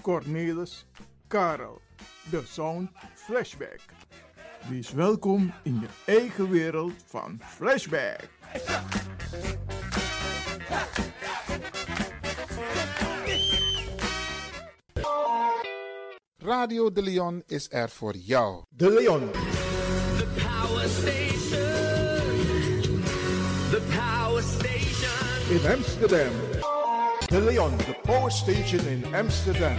Cornelis, 0.00 0.86
Karel. 1.26 1.80
De 2.30 2.42
Sound 2.46 2.90
Flashback. 3.14 3.80
Wees 4.68 4.92
welkom 4.92 5.52
in 5.62 5.80
je 5.80 6.12
eigen 6.12 6.50
wereld 6.50 6.92
van 7.06 7.40
Flashback. 7.44 8.28
Radio 16.38 16.92
de 16.92 17.02
Leon 17.02 17.42
is 17.46 17.66
er 17.70 17.88
voor 17.90 18.16
jou. 18.16 18.62
De 18.68 18.90
Leon. 18.90 19.30
The 19.30 20.26
power 20.34 20.88
station. 20.88 21.62
The 23.70 23.82
power 23.96 24.42
station. 24.42 24.68
in 25.50 25.66
Amsterdam. 25.66 26.47
De 27.28 27.38
Leon, 27.40 27.76
the 27.76 27.94
power 28.04 28.30
station 28.30 28.80
in 28.88 29.04
Amsterdam. 29.14 29.76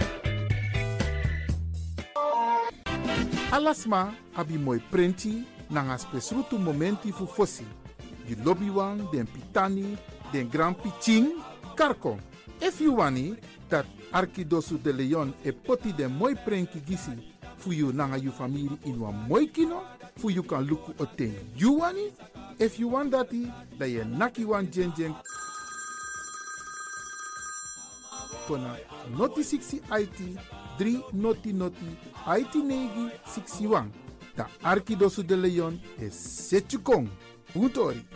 Alasma 3.50 4.14
abi 4.36 4.56
moi 4.56 4.78
prenti 4.78 5.44
nanga 5.70 5.98
spesrutu 5.98 6.58
momenti 6.58 7.10
fu 7.10 7.26
fosi. 7.26 7.66
Di 8.24 8.36
lobby 8.44 8.70
den 9.10 9.26
pitani, 9.26 9.98
den 10.30 10.48
grand 10.48 10.76
piching, 10.76 11.42
karko. 11.74 12.20
If 12.60 12.80
you 12.80 12.94
wani, 12.94 13.36
dat 13.68 13.86
Arkidosu 14.12 14.80
de 14.80 14.92
Leon 14.92 15.34
e 15.42 15.50
poti 15.50 15.92
den 15.92 16.12
moi 16.12 16.34
prenki 16.34 16.80
gisi 16.86 17.18
fu 17.56 17.72
you 17.72 17.92
nanga 17.92 18.16
you 18.16 18.30
family 18.30 18.78
in 18.84 19.00
wan 19.00 19.26
moi 19.26 19.46
kino, 19.46 19.82
fu 20.14 20.30
you 20.30 20.44
kan 20.44 20.64
luku 20.64 20.94
o 21.00 21.04
ten 21.04 21.34
you 21.56 21.72
wani. 21.80 22.12
If 22.60 22.78
you 22.78 22.86
want 22.88 23.10
dati, 23.10 23.52
da 23.76 23.86
ye 23.86 24.04
naki 24.04 24.44
wan 24.44 24.68
kona 28.50 28.74
noti 29.18 29.42
60 29.44 29.80
IT 30.02 30.18
3 30.78 31.02
noti 31.12 31.52
noti 31.52 31.90
IT 32.38 32.54
negi 32.54 33.06
61. 33.24 33.90
Da 34.36 34.48
Arkidosu 34.62 35.22
de 35.22 35.36
Leon 35.36 35.80
e 35.98 36.10
setjukong. 36.10 37.08
Puntori. 37.52 38.06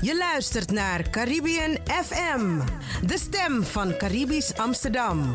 Je 0.00 0.16
luistert 0.16 0.70
naar 0.70 1.10
Caribbean 1.10 1.78
FM, 1.86 2.60
de 3.06 3.18
stem 3.18 3.62
van 3.62 3.96
Caribisch 3.96 4.54
Amsterdam. 4.56 5.34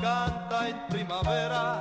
Canta 0.00 0.68
en 0.68 0.76
primavera 0.88 1.79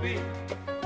be 0.00 0.77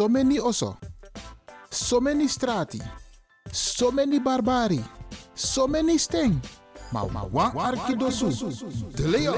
So 0.00 0.08
many 0.08 0.38
oso. 0.38 0.78
So 1.70 2.00
many 2.00 2.24
strati. 2.24 2.80
So 3.52 3.90
many 3.92 4.18
barbari. 4.18 4.82
So 5.34 5.66
many 5.66 5.98
sting. 5.98 6.40
Ma 6.90 7.04
ma 7.12 7.24
wan 7.24 7.52
arkidosu. 7.52 8.30
De 8.96 9.06
Leon. 9.06 9.36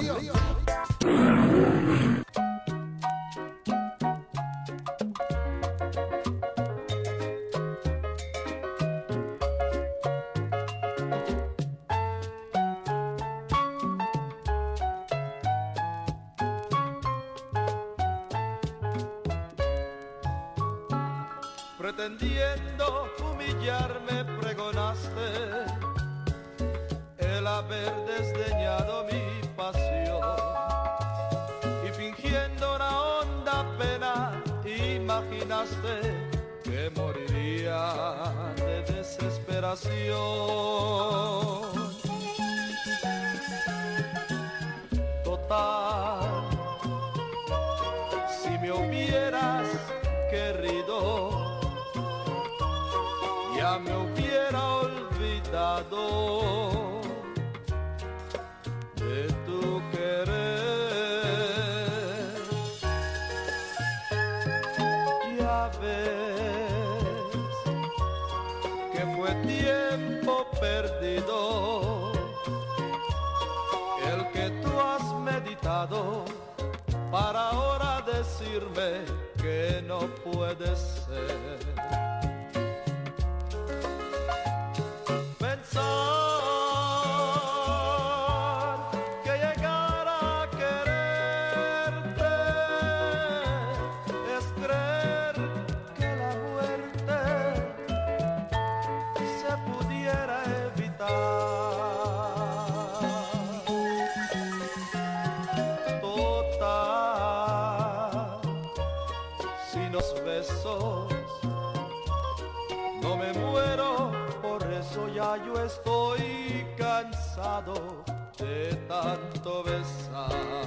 de 118.39 118.77
tanto 118.89 119.63
besar. 119.63 120.62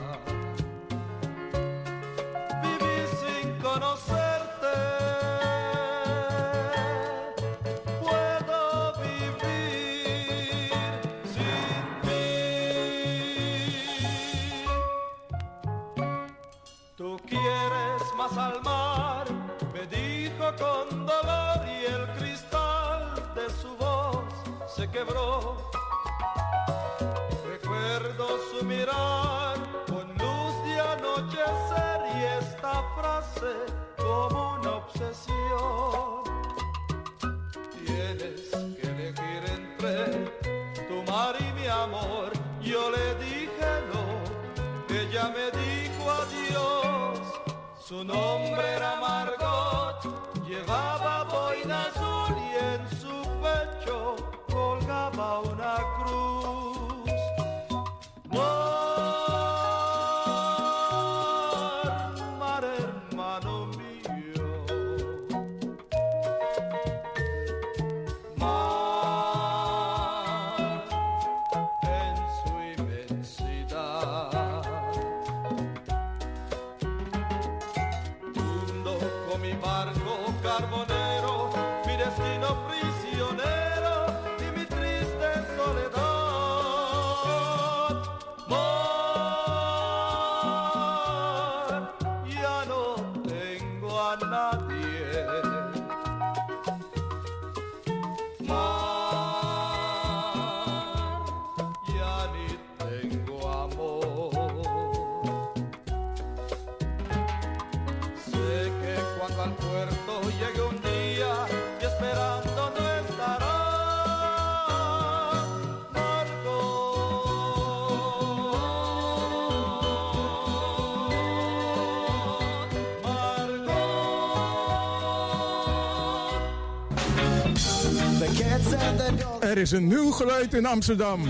Er 129.55 129.61
is 129.61 129.71
een 129.71 129.87
nieuw 129.87 130.11
geluid 130.11 130.53
in 130.53 130.65
Amsterdam. 130.65 131.21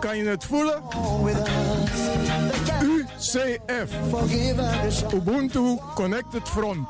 Kan 0.00 0.16
je 0.16 0.24
het 0.24 0.44
voelen? 0.44 0.82
UCF. 2.82 4.12
Ubuntu 5.14 5.78
Connected 5.94 6.48
Front. 6.48 6.88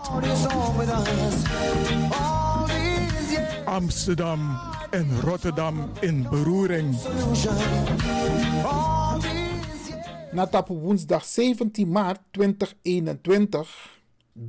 Amsterdam 3.64 4.58
en 4.90 5.20
Rotterdam 5.20 5.90
in 6.00 6.26
beroering. 6.30 6.96
Natap 10.32 10.68
woensdag 10.68 11.24
17 11.24 11.90
maart 11.90 12.20
2021. 12.30 14.00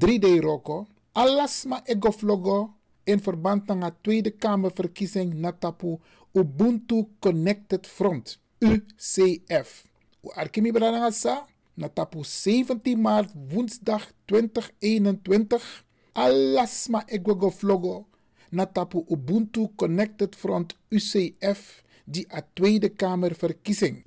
3D 0.05 0.39
Rocco. 0.39 0.87
Alasma 1.11 1.81
Egoflogo 1.83 2.74
in 3.05 3.19
verband 3.21 3.67
met 3.67 3.81
de 3.81 3.93
Tweede 4.01 4.31
Kamerverkiezing 4.31 5.33
Natapu 5.33 5.99
Ubuntu 6.31 7.07
Connected 7.19 7.87
Front, 7.87 8.39
UCF. 8.59 9.85
Arkimi 10.33 10.71
Branagasa, 10.71 11.45
Natapu 11.73 12.23
17 12.23 13.01
maart 13.01 13.31
woensdag 13.49 14.11
2021. 14.25 15.83
Alasma 16.13 17.03
Egwego 17.05 17.49
Vlogo, 17.49 18.05
Natapu 18.49 19.05
Ubuntu 19.07 19.71
Connected 19.75 20.35
Front, 20.35 20.75
UCF, 20.89 21.83
die 22.05 22.25
a 22.29 22.41
Tweede 22.53 22.89
Kamerverkiezing. 22.89 24.03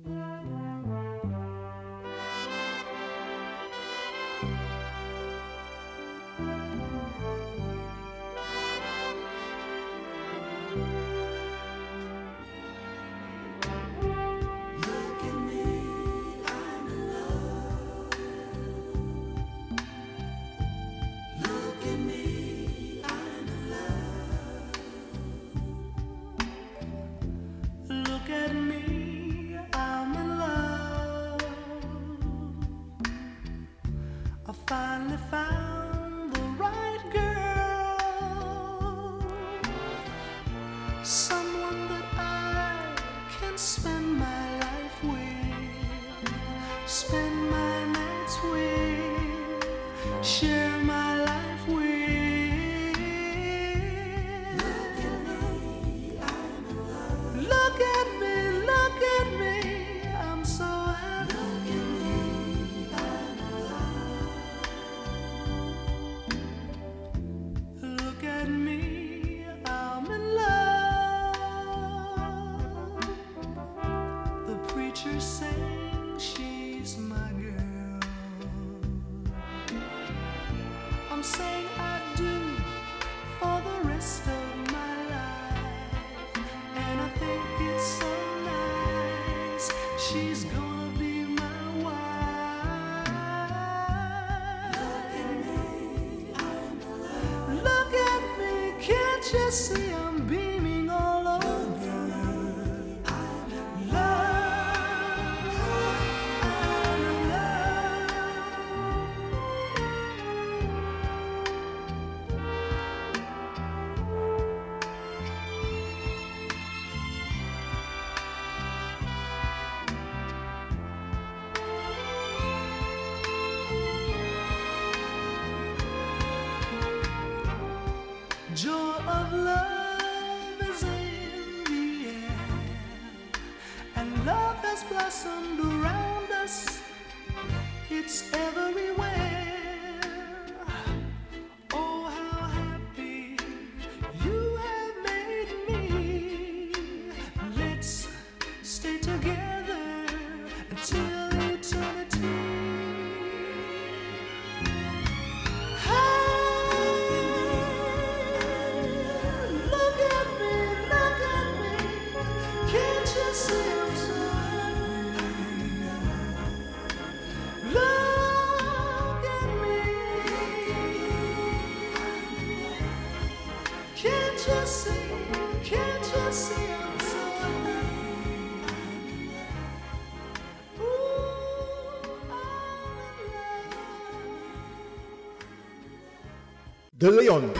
De 186.99 187.09
Leon. 187.09 187.53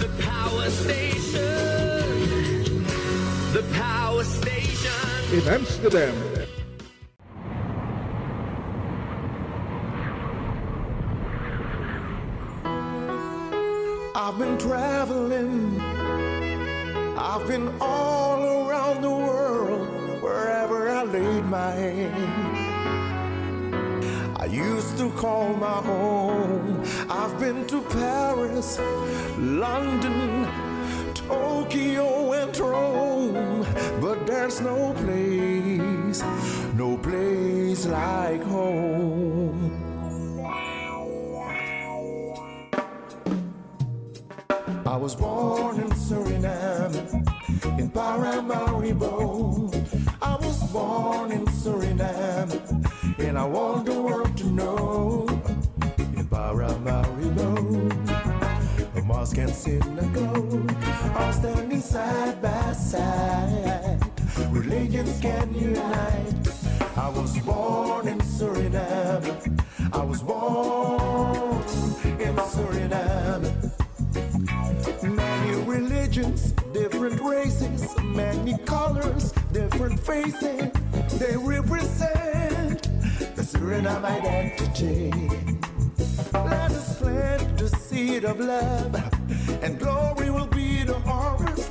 The 0.00 0.10
power 0.20 0.68
station. 0.68 1.40
The 3.54 3.64
power 3.72 4.22
station. 4.22 5.32
in 5.32 5.48
Amsterdam. 5.48 6.14
I've 14.14 14.38
been 14.38 14.58
traveling. 14.58 15.80
I've 17.16 17.48
been 17.48 17.72
all 17.80 18.68
around 18.68 19.00
the 19.00 19.08
world, 19.08 19.88
wherever 20.20 20.86
I 20.90 21.04
laid 21.04 21.46
my 21.46 21.70
hand. 21.70 22.60
I 24.36 24.44
used 24.44 24.98
to 24.98 25.08
call 25.12 25.54
my 25.54 25.80
home. 25.80 26.09
I've 27.22 27.38
been 27.38 27.66
to 27.66 27.82
Paris, 27.82 28.78
London, 29.36 30.48
Tokyo, 31.12 32.32
and 32.32 32.58
Rome, 32.58 33.66
but 34.00 34.26
there's 34.26 34.62
no 34.62 34.94
place, 34.94 36.22
no 36.76 36.96
place 36.96 37.84
like 37.84 38.42
home. 38.44 39.70
I 44.86 44.96
was 44.96 45.14
born 45.14 45.78
in 45.78 45.90
Suriname, 45.90 46.94
in 47.78 47.90
Paramaribo. 47.90 49.68
I 50.22 50.36
was 50.36 50.72
born 50.72 51.32
in 51.32 51.44
Suriname, 51.44 53.18
and 53.18 53.38
I 53.38 53.44
want 53.44 53.84
the 53.84 54.00
world 54.00 54.34
to 54.38 54.46
know. 54.46 55.29
A 59.20 59.22
mosque 59.22 59.36
and 59.36 59.54
synagogue 59.54 60.72
are 61.14 61.32
standing 61.34 61.80
side 61.82 62.40
by 62.40 62.72
side. 62.72 64.00
Religions 64.48 65.20
can 65.20 65.52
unite. 65.52 66.48
I 66.96 67.10
was 67.10 67.38
born 67.40 68.08
in 68.08 68.18
Suriname. 68.20 69.62
I 69.92 70.02
was 70.02 70.22
born 70.22 71.60
in 72.18 72.34
Suriname. 72.52 73.52
Many 75.02 75.64
religions, 75.64 76.52
different 76.72 77.20
races, 77.20 77.94
many 78.02 78.56
colors, 78.64 79.32
different 79.52 80.00
faces. 80.00 80.72
They 81.18 81.36
represent 81.36 82.82
the 83.36 83.42
Suriname 83.42 84.02
identity. 84.02 85.69
Let 86.50 86.70
us 86.72 86.98
plant 86.98 87.58
the 87.58 87.68
seed 87.68 88.24
of 88.24 88.40
love, 88.40 88.94
and 89.62 89.78
glory 89.78 90.30
will 90.30 90.48
be 90.48 90.82
the 90.82 90.98
harvest. 91.00 91.70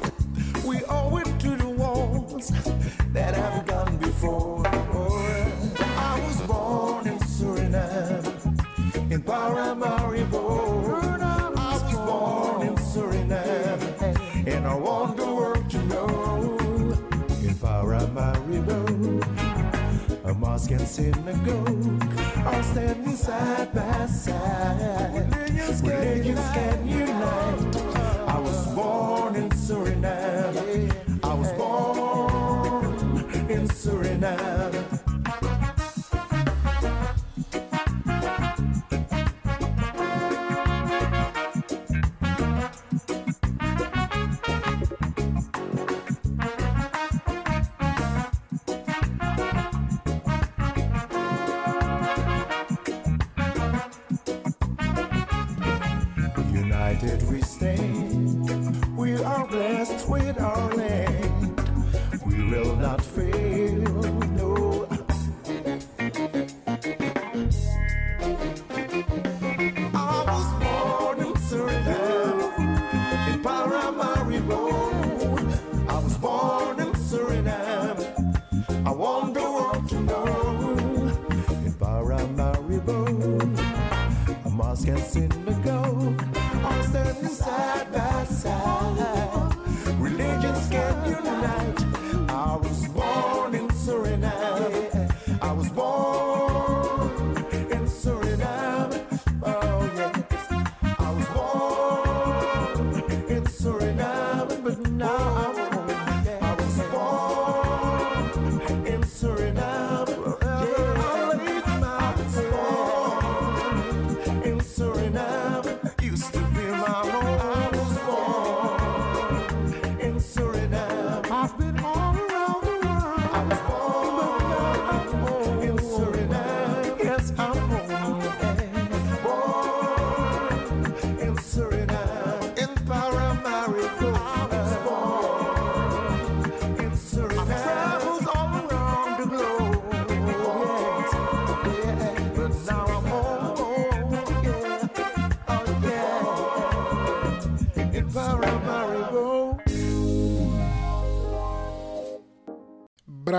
We 0.65 0.77
owe 0.89 1.17
it 1.17 1.39
to 1.39 1.55
the 1.55 1.69
ones 1.69 2.51
that 3.13 3.33
have 3.35 3.65
gone 3.65 3.97
before. 3.97 4.65
I 4.67 6.19
was 6.25 6.41
born 6.47 7.07
in 7.07 7.19
Suriname, 7.19 9.11
in 9.11 9.21
Paramaribo. 9.23 10.47
I 11.21 11.73
was 11.73 11.83
born 12.07 12.67
in 12.67 12.75
Suriname, 12.75 14.47
and 14.47 14.65
I 14.65 14.75
want 14.75 15.17
the 15.17 15.25
world 15.25 15.69
to 15.71 15.79
know. 15.91 16.57
In 17.45 17.55
Paramaribo, 17.63 18.79
a 20.25 20.33
mosque 20.33 20.71
and 20.71 20.87
synagogue 20.87 22.13
are 22.45 22.63
standing 22.63 22.98
side 23.19 23.73
by 23.73 24.05
side. 24.05 25.27
Religions 25.83 26.49
can 26.53 26.87
unite. 26.87 27.75
I 28.27 28.39
was 28.39 28.67
born 28.73 29.35
in 29.35 29.49
Suriname. 29.49 30.91
I 31.23 31.33
was 31.33 31.51
born 31.53 32.85
in 33.49 33.67
Suriname. 33.67 34.78
United 57.01 57.29
we 57.29 57.41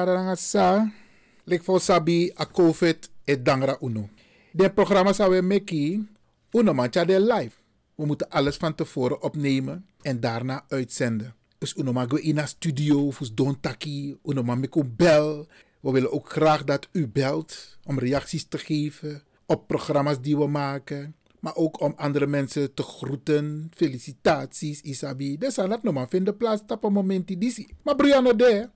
Brada 0.01 0.35
sa, 0.35 0.89
lik 1.45 1.61
fo 1.61 1.79
sabi 1.79 2.33
a 2.41 2.47
COVID 2.47 3.11
e 3.25 3.37
dangra 3.37 3.77
uno. 3.81 4.09
De 4.53 4.71
programma 4.71 5.13
zou 5.13 5.31
we 5.31 5.43
meki, 5.43 6.09
uno 6.53 6.73
mancha 6.73 7.05
de 7.05 7.21
live. 7.21 7.57
We 7.95 8.07
moeten 8.07 8.29
alles 8.31 8.57
van 8.57 8.75
tevoren 8.75 9.23
opnemen 9.23 9.87
en 10.03 10.21
daarna 10.21 10.65
uitzenden. 10.69 11.35
Dus 11.59 11.75
uno 11.77 11.93
we 11.93 12.23
in 12.23 12.39
een 12.39 12.49
studio, 12.49 13.13
fus 13.13 13.35
don 13.35 13.61
taki, 13.61 14.17
uno 14.25 14.43
bel. 14.97 15.47
We 15.81 15.91
willen 15.91 16.13
ook 16.13 16.31
graag 16.31 16.65
dat 16.65 16.89
u 16.93 17.09
belt 17.09 17.79
om 17.85 17.99
reacties 17.99 18.45
te 18.45 18.59
geven 18.59 19.23
op 19.47 19.67
programma's 19.67 20.21
die 20.21 20.37
we 20.37 20.47
maken. 20.47 21.15
Maar 21.41 21.57
ook 21.57 21.81
om 21.81 21.93
andere 21.97 22.27
mensen 22.27 22.75
te 22.75 22.83
groeten. 22.83 23.71
Felicitaties, 23.75 24.81
Isabi. 24.81 25.39
Dus 25.39 25.59
aan 25.59 25.69
dat 25.69 25.83
nog 25.83 26.09
vinden 26.09 26.37
plaats 26.37 26.63
op 26.67 26.85
een 26.85 26.93
moment 26.93 27.27
die. 27.27 27.75
Maar 27.83 27.97
Brianna 27.97 28.33
de, 28.33 28.69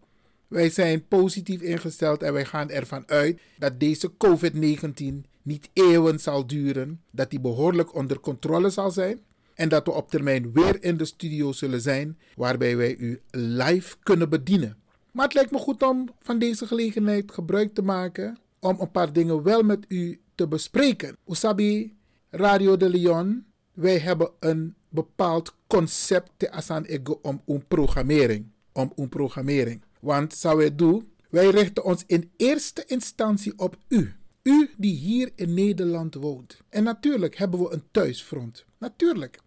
wij 0.48 0.70
zijn 0.70 1.08
positief 1.08 1.60
ingesteld 1.60 2.22
en 2.22 2.32
wij 2.32 2.44
gaan 2.44 2.70
ervan 2.70 3.02
uit 3.06 3.40
dat 3.58 3.80
deze 3.80 4.10
COVID-19 4.10 5.30
niet 5.42 5.68
eeuwen 5.72 6.20
zal 6.20 6.46
duren. 6.46 7.00
Dat 7.10 7.30
die 7.30 7.40
behoorlijk 7.40 7.94
onder 7.94 8.20
controle 8.20 8.70
zal 8.70 8.90
zijn. 8.90 9.20
En 9.54 9.68
dat 9.68 9.86
we 9.86 9.92
op 9.92 10.10
termijn 10.10 10.52
weer 10.52 10.82
in 10.82 10.96
de 10.96 11.04
studio 11.04 11.52
zullen 11.52 11.80
zijn, 11.80 12.18
waarbij 12.34 12.76
wij 12.76 12.96
u 12.96 13.20
live 13.30 13.96
kunnen 14.02 14.28
bedienen. 14.28 14.76
Maar 15.12 15.24
het 15.24 15.34
lijkt 15.34 15.50
me 15.50 15.58
goed 15.58 15.82
om 15.82 16.08
van 16.20 16.38
deze 16.38 16.66
gelegenheid 16.66 17.32
gebruik 17.32 17.74
te 17.74 17.82
maken 17.82 18.38
om 18.60 18.80
een 18.80 18.90
paar 18.90 19.12
dingen 19.12 19.42
wel 19.42 19.62
met 19.62 19.84
u 19.88 20.20
te 20.34 20.48
bespreken. 20.48 21.16
Usabi, 21.26 21.96
Radio 22.30 22.76
de 22.76 22.88
Leon, 22.88 23.44
wij 23.72 23.98
hebben 23.98 24.30
een 24.38 24.74
bepaald 24.88 25.54
concept 25.66 26.30
te 26.36 26.50
asan 26.52 26.84
ego 26.84 27.18
om 27.22 27.42
een 27.46 27.64
programmering. 27.68 28.46
Om 28.72 28.92
een 28.96 29.08
programmering. 29.08 29.82
Want 30.04 30.34
zou 30.34 30.56
wij 30.56 30.74
doen, 30.74 31.12
wij 31.30 31.50
richten 31.50 31.84
ons 31.84 32.04
in 32.06 32.30
eerste 32.36 32.84
instantie 32.86 33.58
op 33.58 33.76
u. 33.88 34.12
U 34.42 34.70
die 34.76 34.94
hier 34.94 35.32
in 35.34 35.54
Nederland 35.54 36.14
woont. 36.14 36.58
En 36.68 36.84
natuurlijk 36.84 37.36
hebben 37.36 37.60
we 37.60 37.72
een 37.72 37.82
thuisfront. 37.90 38.64
Natuurlijk. 38.78 39.38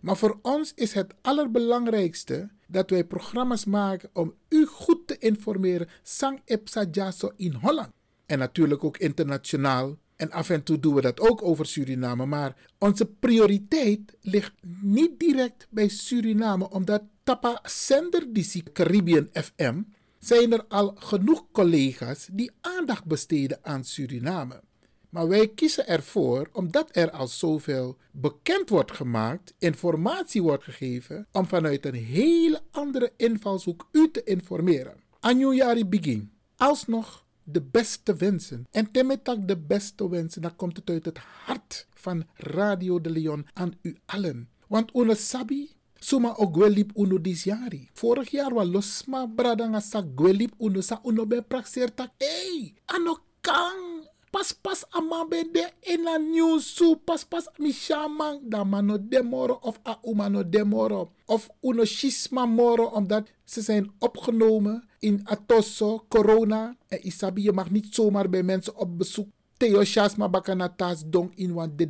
Maar 0.00 0.16
voor 0.16 0.38
ons 0.42 0.72
is 0.74 0.92
het 0.92 1.14
allerbelangrijkste 1.20 2.48
dat 2.66 2.90
wij 2.90 3.04
programma's 3.04 3.64
maken 3.64 4.10
om 4.12 4.34
u 4.48 4.66
goed 4.66 5.06
te 5.06 5.18
informeren. 5.18 5.88
Sang 6.02 6.40
Epsa 6.44 6.86
Jaso 6.90 7.32
in 7.36 7.52
Holland. 7.52 7.92
En 8.26 8.38
natuurlijk 8.38 8.84
ook 8.84 8.98
internationaal. 8.98 9.96
En 10.16 10.30
af 10.30 10.50
en 10.50 10.62
toe 10.62 10.80
doen 10.80 10.94
we 10.94 11.00
dat 11.00 11.20
ook 11.20 11.42
over 11.42 11.66
Suriname. 11.66 12.26
Maar 12.26 12.56
onze 12.78 13.06
prioriteit 13.06 14.16
ligt 14.20 14.54
niet 14.80 15.18
direct 15.18 15.66
bij 15.70 15.88
Suriname, 15.88 16.70
omdat 16.70 17.02
Tapa 17.22 17.60
Sender 17.62 18.32
die 18.32 18.62
Caribbean 18.72 19.28
FM 19.32 19.82
zijn 20.26 20.52
er 20.52 20.64
al 20.68 20.94
genoeg 20.94 21.44
collega's 21.52 22.28
die 22.32 22.50
aandacht 22.60 23.04
besteden 23.04 23.58
aan 23.62 23.84
Suriname. 23.84 24.62
Maar 25.08 25.28
wij 25.28 25.48
kiezen 25.48 25.86
ervoor, 25.86 26.48
omdat 26.52 26.88
er 26.92 27.10
al 27.10 27.28
zoveel 27.28 27.96
bekend 28.10 28.68
wordt 28.68 28.92
gemaakt, 28.92 29.54
informatie 29.58 30.42
wordt 30.42 30.64
gegeven, 30.64 31.26
om 31.32 31.46
vanuit 31.46 31.86
een 31.86 31.94
hele 31.94 32.60
andere 32.70 33.12
invalshoek 33.16 33.88
u 33.92 34.10
te 34.10 34.22
informeren. 34.24 35.02
Anjuyari 35.20 35.86
begin. 35.86 36.32
Alsnog 36.56 37.24
de 37.42 37.62
beste 37.62 38.16
wensen. 38.16 38.66
En 38.70 38.90
temetak 38.90 39.48
de 39.48 39.56
beste 39.56 40.08
wensen, 40.08 40.42
dan 40.42 40.56
komt 40.56 40.76
het 40.76 40.90
uit 40.90 41.04
het 41.04 41.18
hart 41.18 41.86
van 41.94 42.26
Radio 42.34 43.00
de 43.00 43.10
Leon 43.10 43.46
aan 43.52 43.74
u 43.82 43.96
allen. 44.06 44.48
Want 44.68 44.94
une 44.94 45.14
sabi, 45.14 45.75
suma 46.00 46.34
ook 46.36 46.56
wel 46.56 46.68
liep 46.68 46.90
uno 46.94 47.18
dis 47.18 47.44
jari. 47.44 47.88
Vorig 47.92 48.30
jaar 48.30 48.54
was 48.54 48.68
losma 48.68 49.26
bradanga 49.26 49.80
sa 49.80 50.02
gwelip 50.16 50.52
uno 50.58 50.80
sa 50.80 51.00
uno 51.02 51.26
ben 51.26 51.44
praxeertak. 51.44 52.10
Hey, 52.18 52.74
ano 52.86 53.18
kang 53.40 54.04
pas 54.30 54.52
pas 54.52 54.84
amabe 54.90 55.44
de 55.52 55.64
ina 55.92 56.18
nyusu 56.18 56.96
pas 57.04 57.24
pas 57.24 57.48
mi 57.58 57.72
shaman 57.72 58.40
da 58.42 58.64
mano 58.64 58.98
demoro 58.98 59.58
of 59.62 59.78
a 59.84 59.96
umano 60.04 60.42
demoro 60.42 61.10
of 61.26 61.48
uno 61.62 61.84
shisma 61.84 62.46
moro 62.46 62.84
omdat 62.84 63.28
ze 63.44 63.60
zijn 63.60 63.90
opgenomen 63.98 64.88
in 64.98 65.20
atosso 65.24 66.04
corona 66.08 66.76
en 66.88 67.06
isabi 67.06 67.42
je 67.42 67.52
mag 67.52 67.70
niet 67.70 67.94
zomaar 67.94 68.28
bij 68.28 68.42
mensen 68.42 68.76
op 68.76 68.98
bezoek 68.98 69.28
Theo 69.56 69.84
Shasma 69.84 70.28
bakanatas 70.28 71.00
dong 71.08 71.32
in 71.34 71.54
wan 71.54 71.72
de 71.76 71.88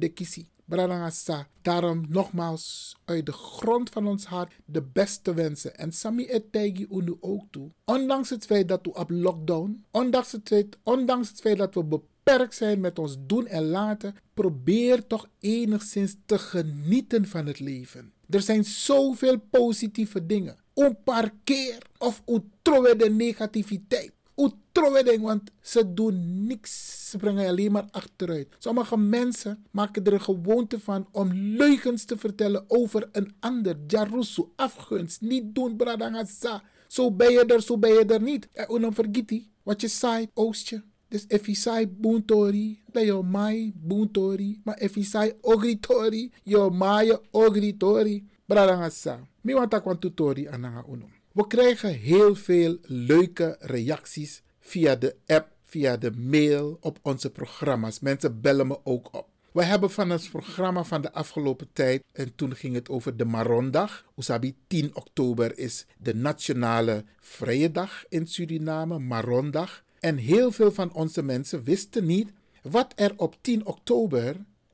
kisi. 0.69 0.75
Brarangasa. 0.77 1.49
Daarom 1.63 2.05
nogmaals 2.09 2.97
uit 3.05 3.27
de 3.27 3.33
grond 3.33 3.91
van 3.91 4.07
ons 4.07 4.25
hart 4.25 4.53
de 4.65 4.83
beste 4.83 5.35
wensen. 5.35 5.77
En 5.77 5.93
Sami 5.93 6.27
etegi 6.27 6.87
unu 6.91 7.17
ook 7.21 7.45
toe. 7.51 7.71
Ondanks 7.85 8.31
het 8.31 8.47
feit 8.47 8.69
dat 8.69 8.81
we 8.83 8.95
op 8.95 9.11
lockdown, 9.11 9.85
ondanks 9.91 10.33
het 10.33 10.49
feit, 10.49 10.77
ondanks 10.83 11.29
het 11.29 11.41
feit 11.41 11.59
dat 11.59 11.75
we 11.75 11.85
beperkt 11.85 12.55
zijn 12.55 12.81
met 12.81 12.99
ons 12.99 13.17
doen 13.27 13.47
en 13.47 13.65
laten, 13.65 14.15
probeer 14.35 15.07
toch 15.07 15.29
enigszins 15.41 16.17
te 16.27 16.39
genieten 16.39 17.27
van 17.27 17.47
het 17.47 17.61
leven. 17.61 18.13
Er 18.29 18.43
zijn 18.43 18.65
zoveel 18.65 19.39
positieve 19.51 20.27
dingen. 20.27 20.57
Een 20.75 21.03
paar 21.05 21.33
keer 21.45 21.79
of 21.99 22.23
een 22.27 22.51
de 22.63 23.11
negativiteit. 23.11 24.13
Een 24.37 25.21
want 25.21 25.51
ze 25.61 25.95
doen 25.95 26.47
niks. 26.47 26.95
Ze 27.11 27.19
brengen 27.19 27.49
alleen 27.49 27.73
maar 27.73 27.89
achteruit. 27.91 28.49
Sommige 28.59 28.97
mensen 28.97 29.65
maken 29.71 30.05
er 30.05 30.13
een 30.13 30.21
gewoonte 30.21 30.81
van 30.81 31.09
om 31.13 31.33
leugens 31.33 32.05
te 32.05 32.17
vertellen 32.17 32.65
over 32.69 33.09
een 33.13 33.35
ander. 33.41 33.77
Jarusu, 33.87 34.45
afgunst, 34.57 35.21
niet 35.21 35.55
doen, 35.55 35.77
bradangasa. 35.77 36.63
Zo 36.87 37.13
ben 37.13 37.33
je 37.33 37.45
er, 37.45 37.63
zo 37.63 37.79
ben 37.79 37.93
je 37.93 38.05
er 38.05 38.23
niet. 38.23 38.49
En 38.53 38.81
dan 38.81 38.95
vergeet 38.95 39.31
hij 39.31 39.49
wat 39.63 39.81
je 39.81 39.89
zei, 39.89 40.29
oostje. 40.35 40.83
Dus 41.09 41.25
if 41.29 41.57
zei 41.57 41.87
boontori, 41.87 42.83
dan 42.93 43.27
mai 43.27 43.73
boontori. 43.77 44.61
Maar 44.65 44.81
if 44.81 44.97
ogritori, 45.41 46.33
je 46.43 46.69
mai 46.73 47.17
ogritori. 47.31 48.29
Bradangasa. 48.47 49.21
Mi 49.41 49.55
want 49.55 49.71
tak 49.71 49.85
want 49.85 50.01
tutori 50.01 50.47
ananga 50.47 50.85
uno. 50.89 51.16
We 51.37 51.47
krijgen 51.47 51.95
heel 51.95 52.35
veel 52.35 52.79
leuke 52.83 53.57
reacties 53.61 54.43
via 54.61 54.95
de 54.97 55.17
app, 55.27 55.49
via 55.63 55.97
de 55.97 56.11
mail 56.11 56.77
op 56.81 56.99
onze 57.03 57.31
programma's. 57.31 58.01
Mensen 58.01 58.41
bellen 58.41 58.67
me 58.67 58.79
ook 58.85 59.15
op. 59.15 59.29
We 59.53 59.65
hebben 59.65 59.91
van 59.91 60.11
het 60.11 60.31
programma 60.31 60.85
van 60.85 61.03
de 61.03 61.13
afgelopen 61.13 61.69
tijd, 61.73 62.03
en 62.13 62.35
toen 62.35 62.57
ging 62.57 62.75
het 62.75 62.89
over 62.89 63.17
de 63.17 63.25
Marondag. 63.25 64.05
Usabi 64.17 64.55
10 64.67 64.97
oktober 64.97 65.59
is 65.59 65.87
de 65.99 66.15
nationale 66.15 67.05
vrije 67.21 67.71
dag 67.71 68.05
in 68.09 68.27
Suriname, 68.27 68.99
Marondag. 68.99 69.85
En 70.01 70.17
heel 70.17 70.53
veel 70.53 70.73
van 70.73 70.93
onze 70.93 71.23
mensen 71.23 71.63
wisten 71.63 72.07
niet 72.07 72.33
wat 72.63 72.93
er 72.95 73.13
op 73.17 73.37
10 73.41 73.67
oktober 73.67 74.23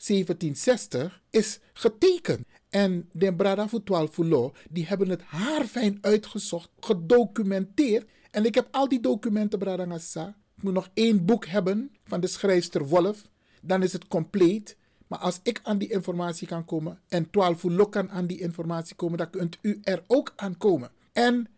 1760 0.07 1.23
is 1.31 1.59
getekend. 1.73 2.47
En 2.73 3.09
de 3.13 3.35
Brada 3.35 3.69
voor 3.69 3.83
12 3.83 4.11
Fulo, 4.11 4.53
die 4.71 4.87
hebben 4.87 5.09
het 5.09 5.23
haarfijn 5.23 5.99
uitgezocht, 6.01 6.71
gedocumenteerd. 6.81 8.07
En 8.31 8.45
ik 8.45 8.55
heb 8.55 8.69
al 8.71 8.89
die 8.89 9.01
documenten, 9.01 9.59
Brada 9.59 9.85
Ngassa. 9.85 10.29
Ik 10.57 10.63
moet 10.63 10.73
nog 10.73 10.89
één 10.95 11.25
boek 11.25 11.47
hebben 11.47 11.91
van 12.05 12.21
de 12.21 12.27
schrijfster 12.27 12.89
Wolf. 12.89 13.29
Dan 13.63 13.83
is 13.83 13.93
het 13.93 14.09
compleet. 14.09 14.77
Maar 15.07 15.19
als 15.19 15.41
ik 15.43 15.61
aan 15.63 15.79
die 15.79 15.91
informatie 15.91 16.47
kan 16.47 16.65
komen 16.65 17.01
en 17.09 17.31
12 17.31 17.61
Fulo 17.61 17.87
kan 17.87 18.11
aan 18.11 18.27
die 18.27 18.41
informatie 18.41 18.95
komen, 18.95 19.19
dan 19.19 19.31
kunt 19.31 19.59
u 19.63 19.81
er 19.83 20.05
ook 20.07 20.33
aan 20.37 20.57
komen. 20.57 20.91
En 21.13 21.49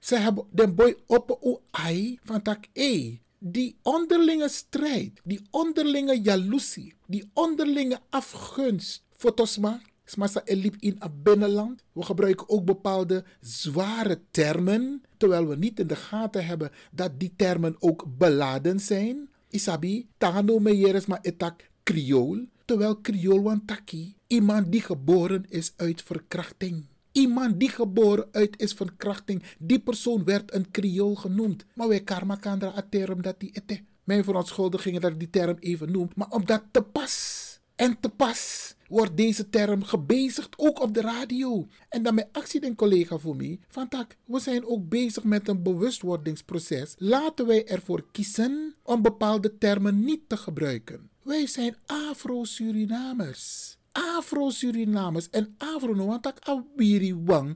ze 0.00 0.16
hebben 0.16 0.46
de 0.50 0.68
boy 0.68 0.96
op 1.06 1.38
o 1.40 1.62
ai 1.70 2.18
van 2.24 2.42
tak 2.42 2.64
e. 2.72 3.16
Die 3.38 3.76
onderlinge 3.82 4.48
strijd, 4.48 5.20
die 5.24 5.46
onderlinge 5.50 6.20
jaloezie, 6.20 6.94
die 7.06 7.30
onderlinge 7.32 8.00
afgunst. 8.10 9.04
Fotosma, 9.16 9.80
Smasa 10.08 10.40
elip 10.44 10.74
in 10.78 10.96
het 10.98 11.22
binnenland. 11.22 11.82
We 11.92 12.02
gebruiken 12.02 12.48
ook 12.48 12.64
bepaalde 12.64 13.24
zware 13.40 14.20
termen, 14.30 15.02
terwijl 15.16 15.46
we 15.46 15.56
niet 15.56 15.80
in 15.80 15.86
de 15.86 15.96
gaten 15.96 16.46
hebben 16.46 16.70
dat 16.92 17.20
die 17.20 17.32
termen 17.36 17.76
ook 17.78 18.04
beladen 18.18 18.80
zijn. 18.80 19.28
Isabi, 19.48 20.08
tano 20.18 20.58
meyeres 20.58 21.06
ma 21.06 21.18
etak 21.22 21.70
Creool, 21.82 22.46
terwijl 22.64 23.00
Creool 23.00 23.42
wantaki, 23.42 24.14
iemand 24.26 24.72
die 24.72 24.80
geboren 24.80 25.44
is 25.48 25.72
uit 25.76 26.02
verkrachting. 26.02 26.84
Iemand 27.12 27.60
die 27.60 27.68
geboren 27.68 28.28
uit 28.32 28.60
is 28.60 28.72
verkrachting, 28.72 29.42
die 29.58 29.78
persoon 29.78 30.24
werd 30.24 30.54
een 30.54 30.70
Creool 30.70 31.14
genoemd. 31.14 31.64
Maar 31.74 31.88
wij 31.88 32.00
karma 32.00 32.34
kandra 32.34 32.72
a 32.76 32.86
term 32.90 33.22
dat 33.22 33.40
die 33.40 33.50
ete. 33.52 33.80
Mijn 34.04 34.24
verontschuldigingen 34.24 35.00
dat 35.00 35.12
ik 35.12 35.18
die 35.18 35.30
term 35.30 35.56
even 35.60 35.92
noem, 35.92 36.08
maar 36.14 36.30
omdat 36.30 36.62
te 36.70 36.82
pas 36.82 37.45
en 37.76 38.00
te 38.00 38.08
pas 38.08 38.74
wordt 38.88 39.16
deze 39.16 39.50
term 39.50 39.82
gebezigd, 39.82 40.54
ook 40.56 40.80
op 40.80 40.94
de 40.94 41.00
radio. 41.00 41.66
En 41.88 42.02
dan 42.02 42.14
mijn 42.14 42.28
actie 42.32 42.60
den 42.60 42.74
collega 42.74 43.18
voor 43.18 43.36
mij, 43.36 43.60
van 43.68 43.88
tak, 43.88 44.16
we 44.24 44.40
zijn 44.40 44.66
ook 44.66 44.88
bezig 44.88 45.24
met 45.24 45.48
een 45.48 45.62
bewustwordingsproces. 45.62 46.94
Laten 46.98 47.46
wij 47.46 47.66
ervoor 47.66 48.04
kiezen 48.12 48.74
om 48.82 49.02
bepaalde 49.02 49.58
termen 49.58 50.04
niet 50.04 50.28
te 50.28 50.36
gebruiken. 50.36 51.10
Wij 51.22 51.46
zijn 51.46 51.76
Afro-Surinamers. 51.86 53.76
Afro-Surinamers 53.92 55.30
en 55.30 55.54
Afro, 55.58 56.06
want 56.06 56.22
tak. 56.22 56.38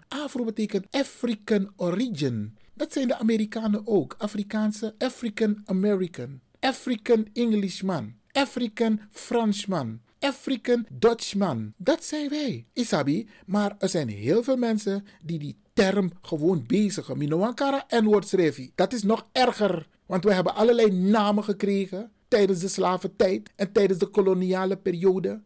Afro 0.08 0.44
betekent 0.44 0.86
African 0.90 1.72
origin. 1.76 2.56
Dat 2.74 2.92
zijn 2.92 3.08
de 3.08 3.18
Amerikanen 3.18 3.86
ook. 3.86 4.14
Afrikaanse, 4.18 4.94
African 4.98 5.62
American, 5.64 6.40
African 6.60 7.26
Englishman, 7.32 8.14
African 8.32 9.00
Franschman, 9.10 10.00
African 10.20 10.86
Dutchman. 10.88 11.72
Dat 11.76 12.04
zijn 12.04 12.28
wij, 12.28 12.66
Isabi. 12.72 13.28
Maar 13.46 13.76
er 13.78 13.88
zijn 13.88 14.08
heel 14.08 14.42
veel 14.42 14.56
mensen 14.56 15.04
die 15.22 15.38
die 15.38 15.56
term 15.72 16.10
gewoon 16.22 16.64
bezigen. 16.66 17.18
Minoankara 17.18 17.84
en 17.88 18.04
woordschrevi. 18.04 18.72
Dat 18.74 18.92
is 18.92 19.02
nog 19.02 19.28
erger. 19.32 19.88
Want 20.06 20.24
we 20.24 20.34
hebben 20.34 20.54
allerlei 20.54 20.92
namen 20.92 21.44
gekregen 21.44 22.10
tijdens 22.28 22.60
de 22.60 22.68
slaventijd 22.68 23.50
en 23.56 23.72
tijdens 23.72 23.98
de 23.98 24.06
koloniale 24.06 24.76
periode. 24.76 25.42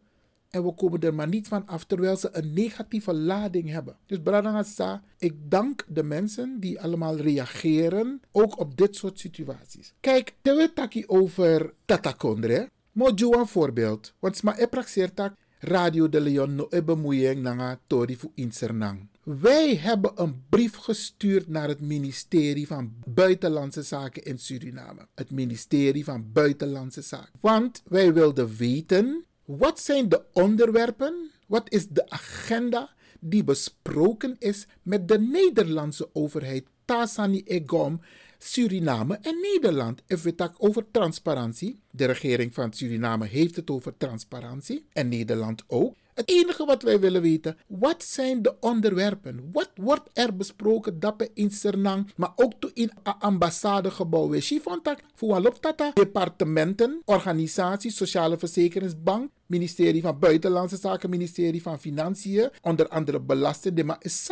En 0.49 0.63
we 0.63 0.73
komen 0.73 0.99
er 0.99 1.13
maar 1.13 1.27
niet 1.27 1.47
van 1.47 1.67
af 1.67 1.83
terwijl 1.83 2.17
ze 2.17 2.29
een 2.31 2.53
negatieve 2.53 3.13
lading 3.13 3.69
hebben. 3.69 3.97
Dus 4.05 4.19
Bradangasa, 4.23 5.03
ik 5.17 5.33
dank 5.49 5.85
de 5.87 6.03
mensen 6.03 6.59
die 6.59 6.81
allemaal 6.81 7.17
reageren, 7.17 8.21
ook 8.31 8.59
op 8.59 8.77
dit 8.77 8.95
soort 8.95 9.19
situaties. 9.19 9.93
Kijk, 9.99 10.35
we 10.41 11.03
over 11.07 11.73
Tatakondre. 11.85 12.69
Mojo 12.95 13.31
een 13.33 13.47
voorbeeld. 13.47 14.13
Want 14.19 14.37
sma 14.37 14.59
e 14.59 14.67
praxeertak 14.67 15.33
Radio 15.59 16.09
de 16.09 16.19
Leon 16.21 16.55
no 16.55 16.67
e 16.69 16.83
bemoeiing 16.83 17.41
nanga 17.41 17.79
tori 17.87 18.15
fu 18.15 18.29
insernang. 18.33 19.07
Wij 19.23 19.75
hebben 19.75 20.11
een 20.15 20.43
brief 20.49 20.75
gestuurd 20.75 21.47
naar 21.47 21.67
het 21.67 21.81
ministerie 21.81 22.67
van 22.67 22.93
Buitenlandse 23.05 23.81
Zaken 23.81 24.23
in 24.23 24.39
Suriname. 24.39 25.07
Het 25.15 25.31
ministerie 25.31 26.03
van 26.03 26.31
Buitenlandse 26.31 27.01
Zaken. 27.01 27.31
Want 27.39 27.81
wij 27.87 28.13
wilden 28.13 28.55
weten 28.55 29.25
wat 29.45 29.79
zijn 29.79 30.09
de 30.09 30.21
onderwerpen, 30.33 31.31
wat 31.47 31.71
is 31.71 31.87
de 31.87 32.09
agenda 32.09 32.89
die 33.19 33.43
besproken 33.43 34.35
is 34.39 34.67
met 34.81 35.07
de 35.07 35.19
Nederlandse 35.19 36.09
overheid 36.13 36.65
Tasani 36.85 37.43
Egom, 37.45 38.01
Suriname 38.37 39.17
en 39.21 39.35
Nederland. 39.41 40.01
If 40.07 40.23
we 40.23 40.33
het 40.35 40.51
over 40.57 40.85
transparantie, 40.91 41.79
de 41.91 42.05
regering 42.05 42.53
van 42.53 42.73
Suriname 42.73 43.25
heeft 43.25 43.55
het 43.55 43.69
over 43.69 43.97
transparantie 43.97 44.85
en 44.93 45.09
Nederland 45.09 45.63
ook. 45.67 45.95
Het 46.13 46.29
enige 46.29 46.65
wat 46.65 46.81
wij 46.81 46.99
willen 46.99 47.21
weten, 47.21 47.57
wat 47.67 48.03
zijn 48.03 48.41
de 48.41 48.55
onderwerpen? 48.59 49.49
Wat 49.51 49.71
wordt 49.75 50.09
er 50.13 50.35
besproken 50.35 50.99
dat 50.99 51.29
in 51.33 51.51
Sernang, 51.51 52.11
maar 52.15 52.31
ook 52.35 52.53
in 52.73 52.91
het 53.03 53.15
ambassadegebouw? 53.19 54.29
We 54.29 54.41
Chifontak, 54.41 54.99
voor 55.15 55.59
tata, 55.59 55.91
departementen, 55.93 57.01
organisaties, 57.05 57.95
sociale 57.95 58.37
verzekeringsbank, 58.37 59.31
ministerie 59.45 60.01
van 60.01 60.19
Buitenlandse 60.19 60.77
Zaken, 60.77 61.09
ministerie 61.09 61.61
van 61.61 61.79
Financiën, 61.79 62.49
onder 62.61 62.87
andere 62.87 63.19
belasting, 63.19 63.83
maar 63.83 63.97
is. 63.99 64.29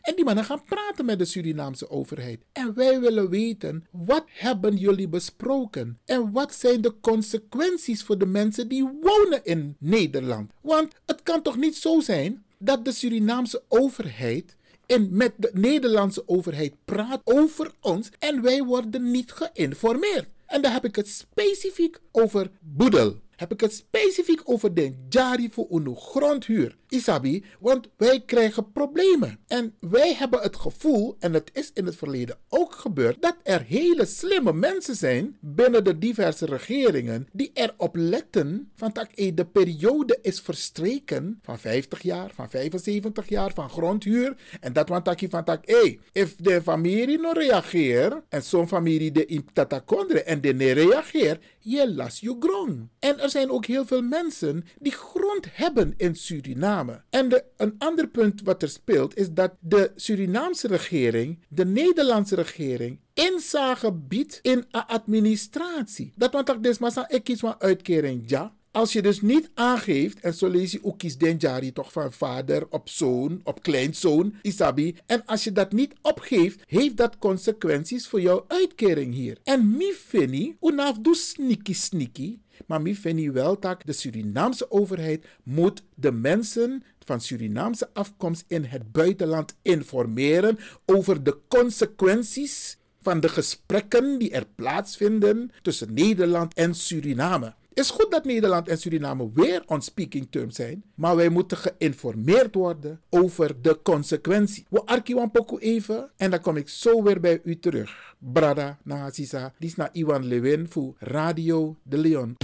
En 0.00 0.14
die 0.14 0.24
mannen 0.24 0.44
gaan 0.44 0.64
praten 0.64 1.04
met 1.04 1.18
de 1.18 1.24
Surinaamse 1.24 1.90
overheid. 1.90 2.40
En 2.52 2.74
wij 2.74 3.00
willen 3.00 3.30
weten, 3.30 3.86
wat 3.90 4.24
hebben 4.26 4.76
jullie 4.76 5.08
besproken? 5.08 5.98
En 6.04 6.32
wat 6.32 6.54
zijn 6.54 6.80
de 6.80 6.94
consequenties 7.00 8.02
voor 8.02 8.18
de 8.18 8.26
mensen 8.26 8.68
die 8.68 8.90
wonen 9.00 9.44
in 9.44 9.76
Nederland? 9.78 10.50
Want 10.60 10.92
het 11.06 11.22
kan 11.22 11.42
toch 11.42 11.56
niet 11.56 11.76
zo 11.76 12.00
zijn 12.00 12.44
dat 12.58 12.84
de 12.84 12.92
Surinaamse 12.92 13.62
overheid 13.68 14.56
en 14.86 15.08
met 15.10 15.32
de 15.36 15.50
Nederlandse 15.52 16.22
overheid 16.28 16.74
praat 16.84 17.20
over 17.24 17.70
ons 17.80 18.08
en 18.18 18.42
wij 18.42 18.62
worden 18.62 19.10
niet 19.10 19.32
geïnformeerd. 19.32 20.28
En 20.46 20.62
dan 20.62 20.72
heb 20.72 20.84
ik 20.84 20.96
het 20.96 21.08
specifiek 21.08 21.98
over 22.12 22.50
Boedel 22.60 23.16
heb 23.36 23.52
ik 23.52 23.60
het 23.60 23.74
specifiek 23.74 24.40
over 24.44 24.74
de 24.74 24.94
jari 25.08 25.48
voor 25.52 25.66
een 25.70 25.96
grondhuur. 25.96 26.76
Isabi, 26.88 27.44
want 27.60 27.88
wij 27.96 28.22
krijgen 28.26 28.72
problemen. 28.72 29.38
En 29.46 29.74
wij 29.80 30.14
hebben 30.14 30.40
het 30.40 30.56
gevoel, 30.56 31.16
en 31.18 31.32
het 31.32 31.50
is 31.52 31.70
in 31.74 31.86
het 31.86 31.96
verleden 31.96 32.38
ook 32.48 32.74
gebeurd, 32.74 33.22
dat 33.22 33.36
er 33.42 33.62
hele 33.62 34.06
slimme 34.06 34.52
mensen 34.52 34.94
zijn 34.94 35.36
binnen 35.40 35.84
de 35.84 35.98
diverse 35.98 36.46
regeringen 36.46 37.28
die 37.32 37.50
erop 37.54 37.96
letten 37.96 38.70
van 38.74 38.90
dat 38.92 39.08
de 39.14 39.46
periode 39.52 40.18
is 40.22 40.40
verstreken 40.40 41.38
van 41.42 41.58
50 41.58 42.02
jaar, 42.02 42.30
van 42.34 42.50
75 42.50 43.28
jaar 43.28 43.52
van 43.54 43.70
grondhuur. 43.70 44.36
En 44.60 44.72
dat 44.72 44.88
want 44.88 45.04
dat 45.04 45.22
van 45.28 45.44
dat, 45.44 45.60
hey, 45.64 45.98
if 46.12 46.36
de 46.36 46.62
familie 46.62 47.18
no 47.18 47.30
reageert 47.30 48.14
en 48.28 48.42
zo'n 48.42 48.68
familie 48.68 49.12
de 49.12 49.26
in 49.26 49.48
tatakondre 49.52 50.22
en 50.22 50.40
de 50.40 50.54
ne 50.54 50.72
reageert, 50.72 51.44
je 51.66 51.94
las 51.94 52.20
je 52.20 52.36
grond. 52.40 52.88
En 52.98 53.20
er 53.20 53.30
zijn 53.30 53.50
ook 53.50 53.66
heel 53.66 53.86
veel 53.86 54.02
mensen 54.02 54.64
die 54.78 54.92
grond 54.92 55.46
hebben 55.52 55.94
in 55.96 56.14
Suriname. 56.14 57.02
En 57.10 57.28
de, 57.28 57.44
een 57.56 57.74
ander 57.78 58.08
punt 58.08 58.42
wat 58.42 58.62
er 58.62 58.68
speelt 58.68 59.16
is 59.16 59.30
dat 59.30 59.52
de 59.60 59.92
Surinaamse 59.94 60.66
regering, 60.66 61.44
de 61.48 61.64
Nederlandse 61.64 62.34
regering, 62.34 63.00
inzage 63.14 63.92
biedt 63.92 64.38
in 64.42 64.64
een 64.70 64.86
administratie. 64.86 66.12
Dat 66.16 66.32
want 66.32 66.66
is 66.66 66.78
maar 66.78 67.04
ik 67.08 67.24
kies 67.24 67.44
uitkering 67.58 68.22
ja. 68.26 68.54
Als 68.76 68.92
je 68.92 69.02
dus 69.02 69.20
niet 69.20 69.50
aangeeft, 69.54 70.20
en 70.20 70.34
zo 70.34 70.48
lees 70.48 70.72
je 70.72 70.78
ook 70.82 70.98
kies 70.98 71.18
denjari 71.18 71.72
toch 71.72 71.92
van 71.92 72.12
vader 72.12 72.66
op 72.70 72.88
zoon, 72.88 73.40
op 73.44 73.62
kleinzoon, 73.62 74.34
isabi. 74.42 74.96
En 75.06 75.24
als 75.24 75.44
je 75.44 75.52
dat 75.52 75.72
niet 75.72 75.94
opgeeft, 76.02 76.62
heeft 76.66 76.96
dat 76.96 77.18
consequenties 77.18 78.06
voor 78.06 78.20
jouw 78.20 78.44
uitkering 78.48 79.14
hier. 79.14 79.38
En 79.44 79.76
mi 79.76 79.92
fini, 79.92 80.56
unaf 80.60 80.98
doe 80.98 81.14
sneaky 81.14 81.72
sneaky, 81.72 82.38
maar 82.66 82.82
mi 82.82 82.96
fini 82.96 83.30
wel 83.30 83.60
dat 83.60 83.82
de 83.84 83.92
Surinaamse 83.92 84.70
overheid 84.70 85.26
moet 85.42 85.82
de 85.94 86.12
mensen 86.12 86.82
van 87.04 87.20
Surinaamse 87.20 87.88
afkomst 87.92 88.44
in 88.46 88.64
het 88.64 88.92
buitenland 88.92 89.56
informeren 89.62 90.58
over 90.86 91.22
de 91.22 91.38
consequenties 91.48 92.78
van 93.00 93.20
de 93.20 93.28
gesprekken 93.28 94.18
die 94.18 94.30
er 94.30 94.46
plaatsvinden 94.54 95.50
tussen 95.62 95.94
Nederland 95.94 96.54
en 96.54 96.74
Suriname. 96.74 97.54
Is 97.76 97.90
goed 97.90 98.10
dat 98.10 98.24
Nederland 98.24 98.68
en 98.68 98.78
Suriname 98.78 99.30
weer 99.32 99.62
on 99.66 99.82
speaking 99.82 100.26
terms 100.30 100.54
zijn, 100.54 100.84
maar 100.94 101.16
wij 101.16 101.28
moeten 101.28 101.56
geïnformeerd 101.56 102.54
worden 102.54 103.00
over 103.10 103.62
de 103.62 103.82
consequentie. 103.82 104.66
We 104.70 104.86
arkiwan 104.86 105.30
poku 105.30 105.58
even 105.58 106.10
en 106.16 106.30
dan 106.30 106.40
kom 106.40 106.56
ik 106.56 106.68
zo 106.68 107.02
weer 107.02 107.20
bij 107.20 107.40
u 107.44 107.58
terug. 107.58 108.14
Brada 108.18 108.78
Nagasisa, 108.84 109.52
dit 109.58 109.68
is 109.68 109.76
naar 109.76 109.88
Iwan 109.92 110.24
Lewin 110.24 110.68
voor 110.68 110.94
Radio 110.98 111.76
de 111.82 111.98
Leon. 111.98 112.36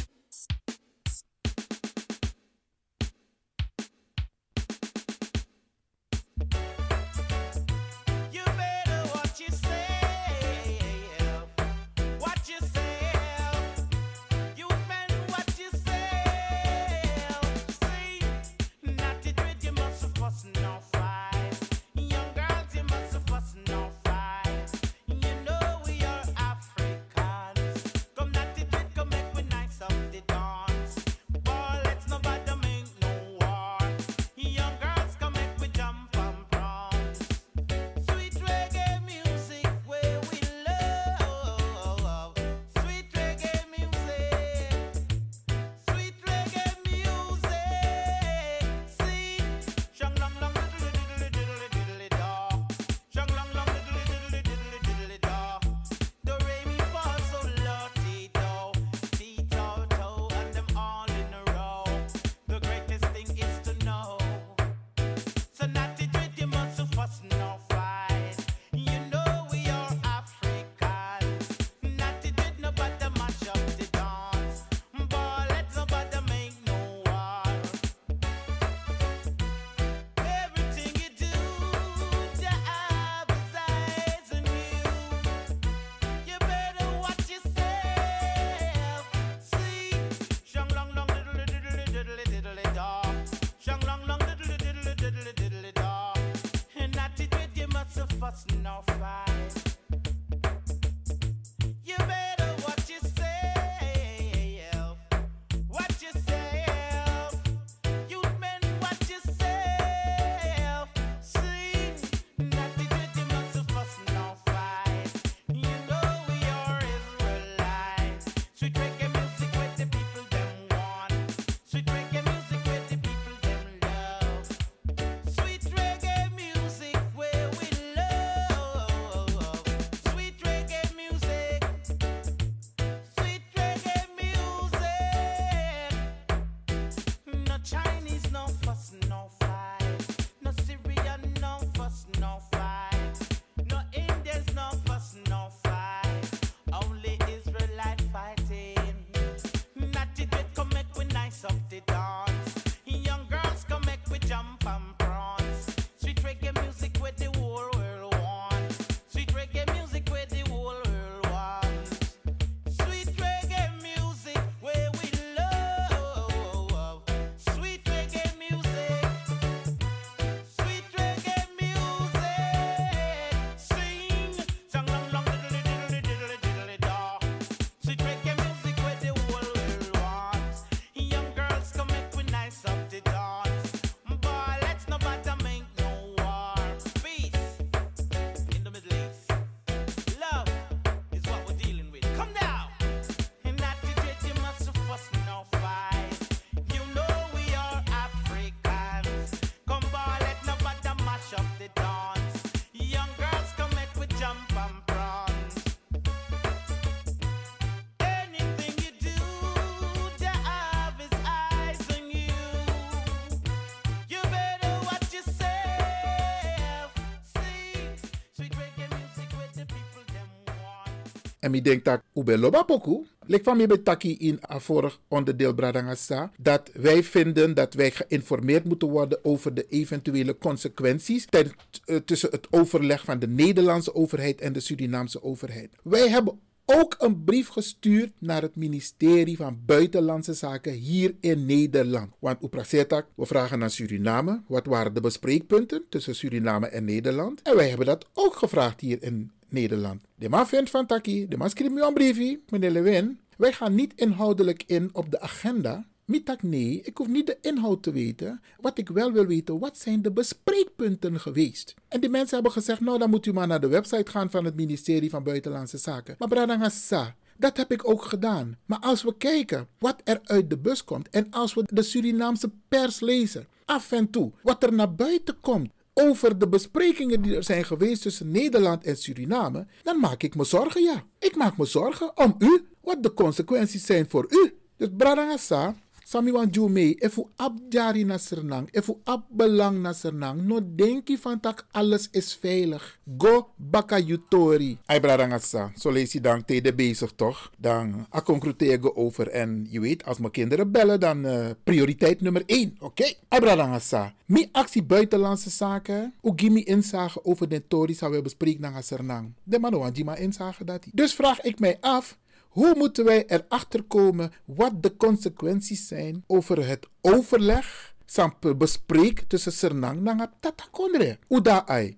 En 221.43 221.51
mi 221.51 221.63
denk 221.63 221.85
dat 221.85 222.03
ube 222.15 222.39
loba 222.39 222.63
poku. 222.63 223.07
Van 223.29 223.61
in 224.01 224.41
a 224.51 224.59
vorig 224.59 225.01
onderdeel 225.09 225.55
Bradangasa. 225.55 226.31
Dat 226.39 226.71
wij 226.73 227.03
vinden 227.03 227.55
dat 227.55 227.75
wij 227.75 227.91
geïnformeerd 227.91 228.65
moeten 228.65 228.89
worden 228.89 229.25
over 229.25 229.55
de 229.55 229.67
eventuele 229.69 230.39
consequenties 230.39 231.27
eh, 231.27 231.97
tussen 231.97 232.31
het 232.31 232.47
overleg 232.51 233.05
van 233.05 233.19
de 233.19 233.29
Nederlandse 233.29 233.95
overheid 233.95 234.41
en 234.41 234.53
de 234.53 234.61
Surinaamse 234.61 235.23
overheid. 235.23 235.71
Wij 235.83 236.09
hebben 236.09 236.41
ook 236.81 236.95
een 236.99 237.25
brief 237.25 237.49
gestuurd 237.49 238.13
naar 238.19 238.43
het 238.43 238.57
ministerie 238.57 239.37
van 239.37 239.59
Buitenlandse 239.67 240.35
Zaken 240.35 240.73
hier 240.73 241.15
in 241.21 241.47
Nederland. 241.47 242.13
Want 242.19 242.43
Uprasetak, 242.43 243.07
we 243.15 243.27
vragen 243.27 243.59
naar 243.59 243.71
Suriname. 243.71 244.43
Wat 244.47 244.67
waren 244.67 244.95
de 244.95 245.01
bespreekpunten 245.01 245.85
tussen 245.89 246.15
Suriname 246.15 246.67
en 246.67 246.85
Nederland? 246.85 247.43
En 247.43 247.57
wij 247.57 247.69
hebben 247.69 247.87
dat 247.87 248.07
ook 248.13 248.37
gevraagd 248.37 248.81
hier 248.81 249.03
in 249.03 249.31
Nederland. 249.49 250.03
De 250.15 250.29
man 250.29 250.47
vindt 250.47 250.71
van 250.71 250.87
Taki, 250.87 251.29
de 251.29 251.37
man 251.37 251.51
schrijft 251.51 251.75
me 251.75 251.83
een 251.83 251.95
briefje, 251.95 252.41
meneer 252.49 252.71
Lewin. 252.71 253.19
Wij 253.37 253.53
gaan 253.53 253.75
niet 253.75 253.93
inhoudelijk 253.97 254.63
in 254.67 254.91
op 254.93 255.11
de 255.11 255.21
agenda. 255.21 255.85
Mitak 256.12 256.42
nee, 256.42 256.81
ik 256.85 256.96
hoef 256.96 257.09
niet 257.09 257.27
de 257.27 257.38
inhoud 257.40 257.83
te 257.83 257.92
weten. 257.92 258.40
Wat 258.61 258.79
ik 258.79 258.88
wel 258.88 259.13
wil 259.13 259.27
weten, 259.27 259.58
wat 259.58 259.79
zijn 259.79 260.02
de 260.02 260.13
bespreekpunten 260.13 261.21
geweest? 261.21 261.75
En 261.88 262.00
die 262.00 262.10
mensen 262.10 262.35
hebben 262.35 262.52
gezegd, 262.52 262.81
nou 262.81 262.98
dan 262.98 263.10
moet 263.10 263.27
u 263.27 263.33
maar 263.33 263.46
naar 263.46 263.60
de 263.60 263.69
website 263.69 264.10
gaan 264.10 264.31
van 264.31 264.44
het 264.44 264.56
ministerie 264.56 265.10
van 265.10 265.23
Buitenlandse 265.23 265.79
Zaken. 265.79 266.15
Maar 266.19 266.29
Bradangasa, 266.29 267.15
dat 267.37 267.56
heb 267.56 267.73
ik 267.73 267.88
ook 267.88 268.02
gedaan. 268.02 268.56
Maar 268.67 268.79
als 268.79 269.02
we 269.02 269.17
kijken 269.17 269.69
wat 269.79 270.00
er 270.04 270.21
uit 270.23 270.50
de 270.50 270.58
bus 270.58 270.85
komt 270.85 271.08
en 271.08 271.27
als 271.31 271.54
we 271.54 271.65
de 271.67 271.83
Surinaamse 271.83 272.50
pers 272.69 273.00
lezen, 273.00 273.46
af 273.65 273.92
en 273.92 274.10
toe, 274.10 274.33
wat 274.42 274.63
er 274.63 274.73
naar 274.73 274.94
buiten 274.94 275.40
komt 275.40 275.71
over 275.94 276.38
de 276.38 276.48
besprekingen 276.48 277.23
die 277.23 277.37
er 277.37 277.44
zijn 277.44 277.65
geweest 277.65 278.02
tussen 278.02 278.31
Nederland 278.31 278.85
en 278.85 278.96
Suriname, 278.96 279.67
dan 279.83 280.00
maak 280.00 280.23
ik 280.23 280.35
me 280.35 280.44
zorgen, 280.44 280.83
ja. 280.83 281.04
Ik 281.19 281.37
maak 281.37 281.56
me 281.56 281.65
zorgen 281.65 282.17
om 282.19 282.35
u, 282.38 282.67
wat 282.81 283.02
de 283.02 283.15
consequenties 283.15 283.87
zijn 283.87 284.10
voor 284.10 284.27
u. 284.29 284.54
Dus 284.77 284.88
Bradangasa, 284.96 285.75
Sami 286.13 286.29
wan 286.33 286.50
ju 286.52 286.69
mee, 286.69 286.96
efu 287.00 287.23
abjari 287.37 288.04
na 288.04 288.19
Sernang, 288.19 288.69
efu 288.73 288.98
abbelang 289.04 289.81
na 289.81 289.94
Sernang, 289.96 290.42
no 290.44 290.60
denki 290.60 291.17
van 291.17 291.40
tak 291.40 291.65
alles 291.73 292.08
is 292.13 292.35
veilig. 292.37 292.98
Go 293.17 293.48
baka 293.56 293.96
yutori. 293.98 294.77
Ay 294.87 295.00
bradangasa, 295.00 295.73
zo 295.77 295.90
lees 295.90 296.13
je 296.13 296.21
dan 296.21 296.44
tegen 296.44 296.77
bezig 296.77 297.13
toch? 297.17 297.50
Dan 297.58 298.06
akkonkruteer 298.10 298.94
over 298.96 299.29
en 299.29 299.67
je 299.71 299.81
weet, 299.81 300.04
als 300.04 300.19
mijn 300.19 300.33
kinderen 300.33 300.71
bellen, 300.71 301.00
dan 301.00 301.25
eh, 301.25 301.50
prioriteit 301.65 302.21
nummer 302.21 302.42
1, 302.46 302.77
oké? 302.81 303.15
Ay 303.29 303.40
bradangasa, 303.40 304.15
mi 304.27 304.48
actie 304.52 304.83
buitenlandse 304.83 305.50
zaken, 305.50 306.15
u 306.23 306.33
gimi 306.37 306.63
inzage 306.63 307.25
over 307.25 307.48
de 307.48 307.67
tori 307.67 307.94
zou 307.94 308.13
we 308.13 308.23
bespreken 308.23 308.60
naar 308.60 308.83
Sernang. 308.83 309.33
De 309.42 309.58
man 309.58 309.79
wan 309.79 309.92
jima 309.92 310.17
inzage 310.17 310.65
dat. 310.65 310.85
Dus 310.92 311.15
vraag 311.15 311.40
ik 311.40 311.58
mij 311.58 311.77
af, 311.81 312.19
hoe 312.53 312.75
moeten 312.77 313.05
wij 313.05 313.27
erachter 313.27 313.83
komen 313.83 314.33
wat 314.44 314.83
de 314.83 314.96
consequenties 314.96 315.88
zijn 315.88 316.25
over 316.27 316.67
het 316.67 316.88
overleg, 317.00 317.94
sampe 318.07 318.57
bespreek 318.57 319.21
tussen 319.21 319.53
Sernang 319.53 320.09
en 320.09 320.31
Tatakondre? 320.40 321.19
Uda 321.29 321.67
ai. 321.67 321.96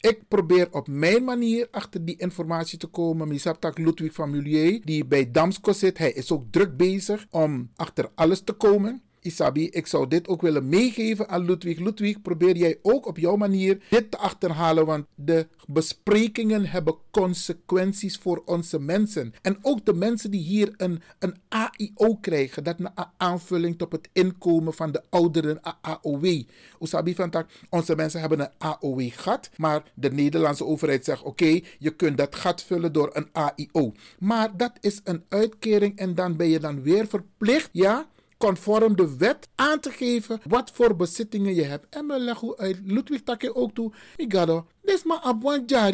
Ik 0.00 0.28
probeer 0.28 0.72
op 0.72 0.88
mijn 0.88 1.24
manier 1.24 1.68
achter 1.70 2.04
die 2.04 2.16
informatie 2.18 2.78
te 2.78 2.86
komen. 2.86 3.28
Misaptak 3.28 3.78
Ludwig 3.78 4.12
van 4.12 4.30
Mulier, 4.30 4.80
die 4.84 5.04
bij 5.04 5.30
Damsko 5.30 5.72
zit, 5.72 5.98
hij 5.98 6.12
is 6.12 6.32
ook 6.32 6.44
druk 6.50 6.76
bezig 6.76 7.26
om 7.30 7.70
achter 7.76 8.10
alles 8.14 8.40
te 8.40 8.52
komen. 8.52 9.02
Isabi, 9.22 9.68
ik 9.68 9.86
zou 9.86 10.08
dit 10.08 10.28
ook 10.28 10.42
willen 10.42 10.68
meegeven 10.68 11.28
aan 11.28 11.44
Ludwig. 11.44 11.78
Ludwig, 11.78 12.22
probeer 12.22 12.56
jij 12.56 12.78
ook 12.82 13.06
op 13.06 13.18
jouw 13.18 13.36
manier 13.36 13.82
dit 13.90 14.10
te 14.10 14.18
achterhalen, 14.18 14.86
want 14.86 15.06
de 15.14 15.46
besprekingen 15.66 16.66
hebben 16.66 16.94
consequenties 17.10 18.16
voor 18.16 18.42
onze 18.44 18.80
mensen. 18.80 19.34
En 19.42 19.58
ook 19.62 19.84
de 19.84 19.94
mensen 19.94 20.30
die 20.30 20.40
hier 20.40 20.74
een, 20.76 21.02
een 21.18 21.36
AIO 21.48 22.14
krijgen, 22.20 22.64
dat 22.64 22.78
een 22.78 22.90
aanvulling 23.16 23.80
op 23.80 23.92
het 23.92 24.08
inkomen 24.12 24.74
van 24.74 24.92
de 24.92 25.02
ouderen 25.10 25.60
AOW. 25.80 26.42
Usabi 26.80 27.14
van 27.14 27.30
tak, 27.30 27.50
onze 27.70 27.94
mensen 27.94 28.20
hebben 28.20 28.40
een 28.40 28.50
AOW 28.58 29.10
gat, 29.12 29.50
maar 29.56 29.82
de 29.94 30.12
Nederlandse 30.12 30.64
overheid 30.64 31.04
zegt 31.04 31.22
oké, 31.22 31.60
je 31.78 31.90
kunt 31.90 32.16
dat 32.16 32.34
gat 32.34 32.62
vullen 32.62 32.92
door 32.92 33.10
een 33.12 33.28
AIO. 33.32 33.92
Maar 34.18 34.56
dat 34.56 34.72
is 34.80 35.00
een 35.04 35.24
uitkering 35.28 35.96
en 35.96 36.14
dan 36.14 36.36
ben 36.36 36.48
je 36.48 36.58
dan 36.60 36.82
weer 36.82 37.06
verplicht, 37.06 37.68
ja, 37.72 38.06
conform 38.46 38.96
de 38.96 39.16
wet 39.16 39.48
aan 39.54 39.80
te 39.80 39.90
geven 39.90 40.40
wat 40.48 40.70
voor 40.74 40.96
bezittingen 40.96 41.54
je 41.54 41.62
hebt. 41.62 41.86
En 41.90 42.06
me 42.06 42.18
leggen 42.18 42.56
uit 42.56 42.78
Ludwig 42.84 43.22
Takke 43.22 43.54
ook 43.54 43.74
toe. 43.74 43.92
Migado, 44.16 44.66
dit 44.82 44.94
is 44.94 45.04
maar 45.04 45.20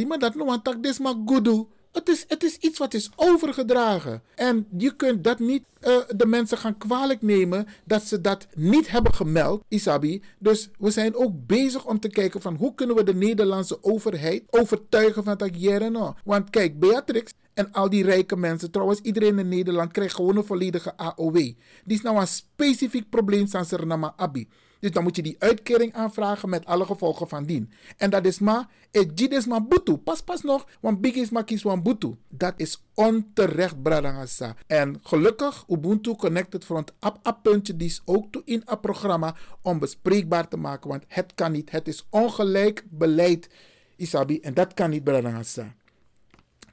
maar 0.07 0.19
dat 0.19 0.35
no 0.35 0.63
tak, 0.63 0.83
dit 0.83 0.99
maar. 0.99 1.15
Het 1.93 2.09
is, 2.09 2.25
het 2.29 2.43
is 2.43 2.57
iets 2.57 2.79
wat 2.79 2.95
is 2.95 3.11
overgedragen. 3.17 4.23
En 4.35 4.67
je 4.77 4.97
kunt 4.97 5.25
dat 5.25 5.39
niet 5.39 5.65
eh, 5.81 5.97
de 6.17 6.27
mensen 6.27 6.59
gaan 6.59 6.79
kwalijk 6.79 7.23
nemen 7.23 7.67
dat 7.85 8.03
ze 8.03 8.21
dat 8.21 8.47
niet 8.55 8.91
hebben 8.91 9.15
gemeld, 9.15 9.63
Isabi. 9.69 10.23
Dus 10.39 10.69
we 10.79 10.91
zijn 10.91 11.15
ook 11.15 11.33
bezig 11.47 11.87
om 11.87 12.01
te 12.01 12.09
kijken 12.09 12.41
van 12.41 12.55
hoe 12.55 12.75
kunnen 12.75 12.97
we 12.97 13.03
de 13.03 13.15
Nederlandse 13.15 13.79
overheid 13.81 14.43
overtuigen 14.51 15.25
van 15.25 15.37
dat 15.37 15.61
jere 15.61 15.91
no. 15.91 16.15
Want 16.25 16.51
kijk, 16.51 16.79
Beatrix 16.79 17.33
en 17.59 17.73
al 17.73 17.89
die 17.89 18.05
rijke 18.05 18.37
mensen, 18.37 18.71
trouwens 18.71 19.01
iedereen 19.01 19.39
in 19.39 19.49
Nederland 19.49 19.93
krijgt 19.93 20.15
gewoon 20.15 20.37
een 20.37 20.45
volledige 20.45 20.97
AOW. 20.97 21.35
Die 21.35 21.57
is 21.85 22.03
nou 22.03 22.21
een 22.21 22.27
specifiek 22.27 23.11
probleem 23.11 23.49
van 23.49 23.65
Suriname 23.65 24.13
Abi. 24.17 24.49
Dus 24.81 24.91
dan 24.91 25.03
moet 25.03 25.17
je 25.17 25.23
die 25.23 25.37
uitkering 25.39 25.95
aanvragen 25.95 26.49
met 26.49 26.67
alle 26.67 26.85
gevolgen 26.85 27.29
van 27.29 27.45
dien. 27.45 27.73
En 27.97 28.11
dat 28.11 28.25
is 28.25 28.39
maar, 28.39 28.69
het 28.91 29.33
is 29.33 29.47
maar. 29.47 29.63
Pas 30.05 30.21
pas 30.21 30.43
nog, 30.43 30.67
want 30.81 31.01
big 31.01 31.15
is 31.15 31.31
maar 31.31 31.45
wan 31.63 31.83
butu. 31.83 32.17
Dat 32.29 32.55
is 32.57 32.83
onterecht, 32.95 33.83
bradangasa. 33.83 34.55
En 34.67 34.99
gelukkig, 35.03 35.65
Ubuntu 35.69 36.15
Connected 36.15 36.65
Front 36.65 36.93
app 36.99 37.19
app 37.23 37.43
puntje, 37.43 37.77
die 37.77 37.89
is 37.89 38.03
ook 38.05 38.33
toe 38.33 38.43
in 38.45 38.63
het 38.65 38.81
programma 38.81 39.35
om 39.63 39.79
bespreekbaar 39.79 40.49
te 40.49 40.57
maken. 40.57 40.91
Want 40.91 41.05
het 41.09 41.35
kan 41.35 41.53
niet. 41.53 41.71
Het 41.71 41.89
is 41.89 42.07
ongelijk 42.11 42.85
beleid, 42.91 43.49
Isabi. 43.97 44.41
En 44.41 44.55
dat 44.55 44.75
kan 44.75 44.91
niet, 44.91 45.05
bradangasa. 45.05 45.77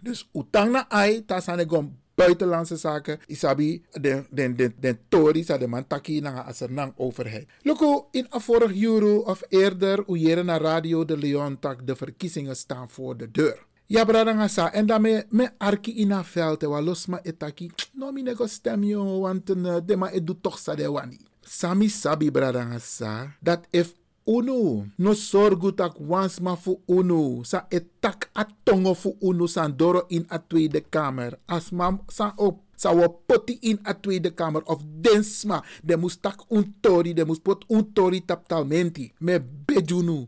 Dus 0.05 0.27
utang 0.37 0.69
na 0.71 0.85
ai, 0.89 1.23
tasane 1.25 1.65
gom 1.65 1.89
buitenlandse 2.15 2.77
zaken, 2.77 3.17
isabi 3.27 3.81
den 3.91 4.25
den 4.29 4.55
den 4.55 4.73
den 4.79 4.97
tori 5.09 5.43
sa 5.43 5.57
de 5.57 5.67
man 5.67 5.87
taki 5.87 6.21
na 6.21 6.45
asernang 6.45 6.93
overheid. 6.97 7.47
Loko 7.65 8.07
in 8.13 8.27
a 8.31 8.39
vorig 8.39 8.77
euro 8.83 9.25
of 9.25 9.43
eerder 9.49 10.03
uyere 10.07 10.43
na 10.43 10.57
radio 10.57 11.05
de 11.05 11.17
Leon 11.17 11.59
tak 11.59 11.87
de 11.87 11.95
verkiezingen 11.95 12.55
staan 12.55 12.89
voor 12.89 13.17
de 13.17 13.31
deur. 13.31 13.65
Ja, 13.87 14.05
brada 14.05 14.47
sa 14.47 14.71
en 14.73 14.85
daarmee 14.85 15.23
me 15.29 15.49
arki 15.57 15.91
ina 16.01 16.23
veld 16.23 16.63
wa 16.63 16.81
losma 16.81 17.19
etaki. 17.23 17.71
No 17.93 18.11
mi 18.11 18.21
nego 18.21 18.47
stem 18.47 18.83
yo 18.83 19.19
want 19.19 19.49
uh, 19.49 19.77
de 19.85 19.95
ma 19.95 20.09
edu 20.09 20.33
toch 20.41 20.57
sa 20.59 20.75
de 20.75 20.91
wani. 20.91 21.19
Sami 21.41 21.89
sabi 21.89 22.31
brada 22.31 22.79
sa 22.79 23.35
dat 23.41 23.67
if 23.69 23.93
Uno, 24.25 24.87
no 24.97 25.13
sorgu 25.13 25.69
tak 25.71 25.99
wans 25.99 26.39
ma 26.41 26.55
fu 26.55 26.81
uno. 26.87 27.43
Sa 27.45 27.67
etak 27.69 28.29
atongo 28.33 28.93
fu 28.93 29.13
uno 29.21 29.45
san 29.47 29.77
doro 29.77 30.05
in 30.09 30.25
a 30.29 30.39
Tweede 30.39 30.81
Kamer. 30.89 31.37
As 31.45 31.69
ma 31.71 31.93
sa 32.09 32.33
op 32.37 32.65
sa 32.75 32.89
wo 32.91 33.05
poti 33.27 33.59
in 33.69 33.77
a 33.85 33.93
Tweede 33.93 34.33
Kamer 34.33 34.63
of 34.65 34.81
densma. 34.81 35.61
De 35.83 35.95
moest 35.95 36.21
tak 36.21 36.41
un 36.49 36.65
tori, 36.81 37.13
de 37.13 37.23
moest 37.25 37.43
pot 37.45 37.65
un 37.69 37.93
tori 37.93 38.25
taptalmenti. 38.25 39.13
Me 39.19 39.37
bejunu. 39.39 40.25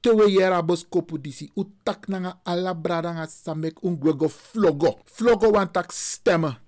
Tewe 0.00 0.30
yera 0.32 0.62
bos 0.62 0.86
kopu 0.88 1.18
disi. 1.18 1.50
U 1.60 1.64
tak 1.84 2.08
nanga 2.08 2.40
ala 2.44 2.72
brada 2.74 3.12
nga 3.12 3.26
samek 3.28 3.84
un 3.84 4.00
gwego 4.00 4.28
flogo. 4.28 4.96
Flogo 5.04 5.52
wan 5.52 5.68
tak. 5.68 5.92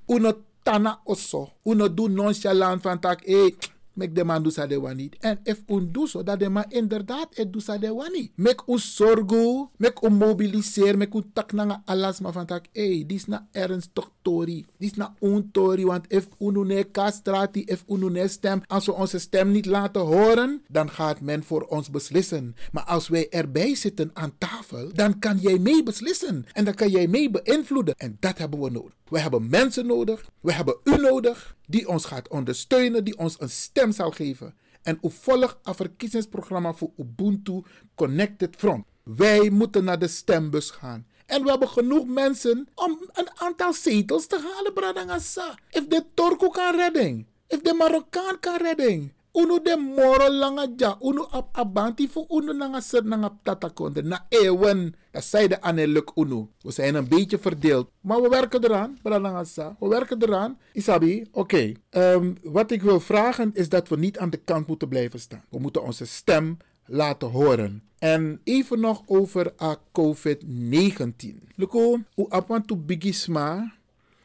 Uno 0.07 0.33
tana 0.63 1.01
oso. 1.07 1.49
Uno 1.65 1.89
do 1.89 2.09
nonchalant 2.09 2.83
van 2.83 3.01
tak, 3.01 3.23
eh, 3.27 3.57
Mek 3.93 4.15
de 4.15 4.25
man 4.25 4.43
doe 4.43 4.67
de 4.67 4.81
wani. 4.81 5.11
En 5.21 5.41
if 5.43 5.63
un 5.67 5.93
doe 5.93 6.09
zo, 6.09 6.23
dat 6.23 6.39
de 6.39 6.49
man 6.49 6.65
inderdaad 6.69 7.29
het 7.31 7.53
doe 7.53 7.79
de 7.79 7.95
wani. 7.95 8.33
Mek 8.35 8.63
u 8.67 8.79
zorgu, 8.79 9.67
mek 9.77 10.03
u 10.03 10.09
mobiliseer, 10.09 10.97
mek 10.97 11.15
u 11.15 11.23
tak 11.33 11.53
nanga 11.53 11.83
alas 11.85 12.21
ma 12.21 12.33
van 12.33 12.47
tak, 12.47 12.67
hey, 12.73 13.05
dis 13.07 13.27
na 13.27 13.49
ernstig 13.53 14.11
tori. 14.23 14.67
Dis 14.79 14.95
na 14.95 15.15
un 15.21 15.51
tori, 15.53 15.85
want 15.85 16.13
if 16.13 16.29
unu 16.39 16.85
kastrati, 16.91 17.65
if 17.65 17.85
stem, 18.27 18.63
als 18.67 18.87
we 18.87 18.93
onze 18.93 19.19
stem 19.19 19.51
niet 19.51 19.67
laten 19.67 20.01
horen, 20.01 20.63
dan 20.69 20.91
gaat 20.91 21.21
men 21.21 21.43
voor 21.43 21.63
ons 21.63 21.91
beslissen. 21.91 22.55
Maar 22.73 22.85
als 22.85 23.09
wij 23.09 23.29
erbij 23.29 23.75
zitten 23.75 24.11
aan 24.13 24.33
tafel, 24.39 24.91
dan 24.93 25.19
kan 25.19 25.39
jij 25.39 25.59
mee 25.59 25.83
beslissen. 25.83 26.45
En 26.53 26.65
dan 26.65 26.75
kan 26.75 26.91
jij 26.91 27.07
mee 27.07 27.31
beïnvloeden. 27.31 27.95
En 27.97 28.17
dat 28.21 28.39
hebben 28.39 28.61
we 28.61 28.71
nodig. 28.71 28.93
We 29.09 29.21
hebben 29.21 29.49
mensen 29.49 29.87
nodig. 29.87 30.25
We 30.41 30.53
hebben 30.53 30.77
u 30.85 30.97
nodig. 30.97 31.57
Die 31.73 31.89
ons 31.89 32.05
gaat 32.05 32.29
ondersteunen. 32.29 33.05
Die 33.05 33.19
ons 33.19 33.41
een 33.41 33.51
stem 33.51 33.93
zal 33.93 34.11
geven. 34.11 34.55
En 34.83 34.99
u 35.03 35.11
volgt 35.11 35.59
een 35.63 35.75
verkiezingsprogramma 35.75 36.73
voor 36.73 36.91
Ubuntu 36.97 37.63
Connected 37.95 38.57
Front. 38.57 38.85
Wij 39.03 39.51
moeten 39.51 39.85
naar 39.85 39.99
de 39.99 40.09
stembus 40.09 40.71
gaan. 40.71 41.07
En 41.27 41.43
we 41.43 41.51
hebben 41.51 41.69
genoeg 41.69 42.07
mensen 42.07 42.69
om 42.75 43.11
een 43.13 43.29
aantal 43.35 43.73
zetels 43.73 44.27
te 44.27 44.51
halen, 44.55 44.73
Bradangasa. 44.73 45.59
If 45.71 45.87
de 45.87 46.05
Turko 46.15 46.49
kan 46.49 46.77
redden. 46.77 47.27
If 47.47 47.61
de 47.61 47.75
Marokkaan 47.75 48.41
kan 48.41 48.57
redden. 48.57 49.13
Uno 49.33 49.59
de 49.63 49.77
moro 49.77 50.29
langa 50.31 50.67
ja. 50.77 50.97
Uno 51.01 51.27
ap 51.31 51.57
abanti 51.57 52.11
uno 52.29 52.53
nanga 52.53 52.81
ser 52.81 53.05
nanga 53.05 53.39
tata 53.43 53.69
konde. 53.69 54.03
Na 54.03 54.27
ewen. 54.29 54.95
Dat 55.11 55.25
zei 55.25 55.49
de 55.49 55.61
Anneluk 55.61 56.13
Uno. 56.15 56.51
We 56.61 56.71
zijn 56.71 56.95
een 56.95 57.09
beetje 57.09 57.39
verdeeld. 57.39 57.91
Maar 58.01 58.23
we 58.23 58.29
werken 58.29 58.65
eraan. 58.65 58.99
Bralangasa. 59.03 59.77
We 59.79 59.89
werken 59.89 60.23
eraan. 60.23 60.59
Isabi, 60.73 61.27
oké. 61.31 61.73
Ehm, 61.91 62.33
wat 62.43 62.71
ik 62.71 62.83
wil 62.83 63.01
vragen 63.01 63.51
is 63.55 63.69
dat 63.69 63.89
we 63.89 63.97
niet 63.97 64.19
aan 64.19 64.31
de 64.31 64.37
kant 64.37 64.67
moeten 64.67 64.89
blijven 64.89 65.21
staan. 65.21 65.45
We 65.51 65.59
moeten 65.59 65.83
onze 65.83 66.07
stem 66.07 66.57
laten 66.87 67.29
horen. 67.29 67.83
En 67.99 68.41
even 68.45 68.81
nog 68.81 69.03
over 69.07 69.53
a 69.61 69.77
COVID-19. 69.93 71.43
Luko, 71.57 71.99
u 72.17 72.25
apwan 72.29 72.65
tu 72.65 72.77
bigisma. 72.77 73.73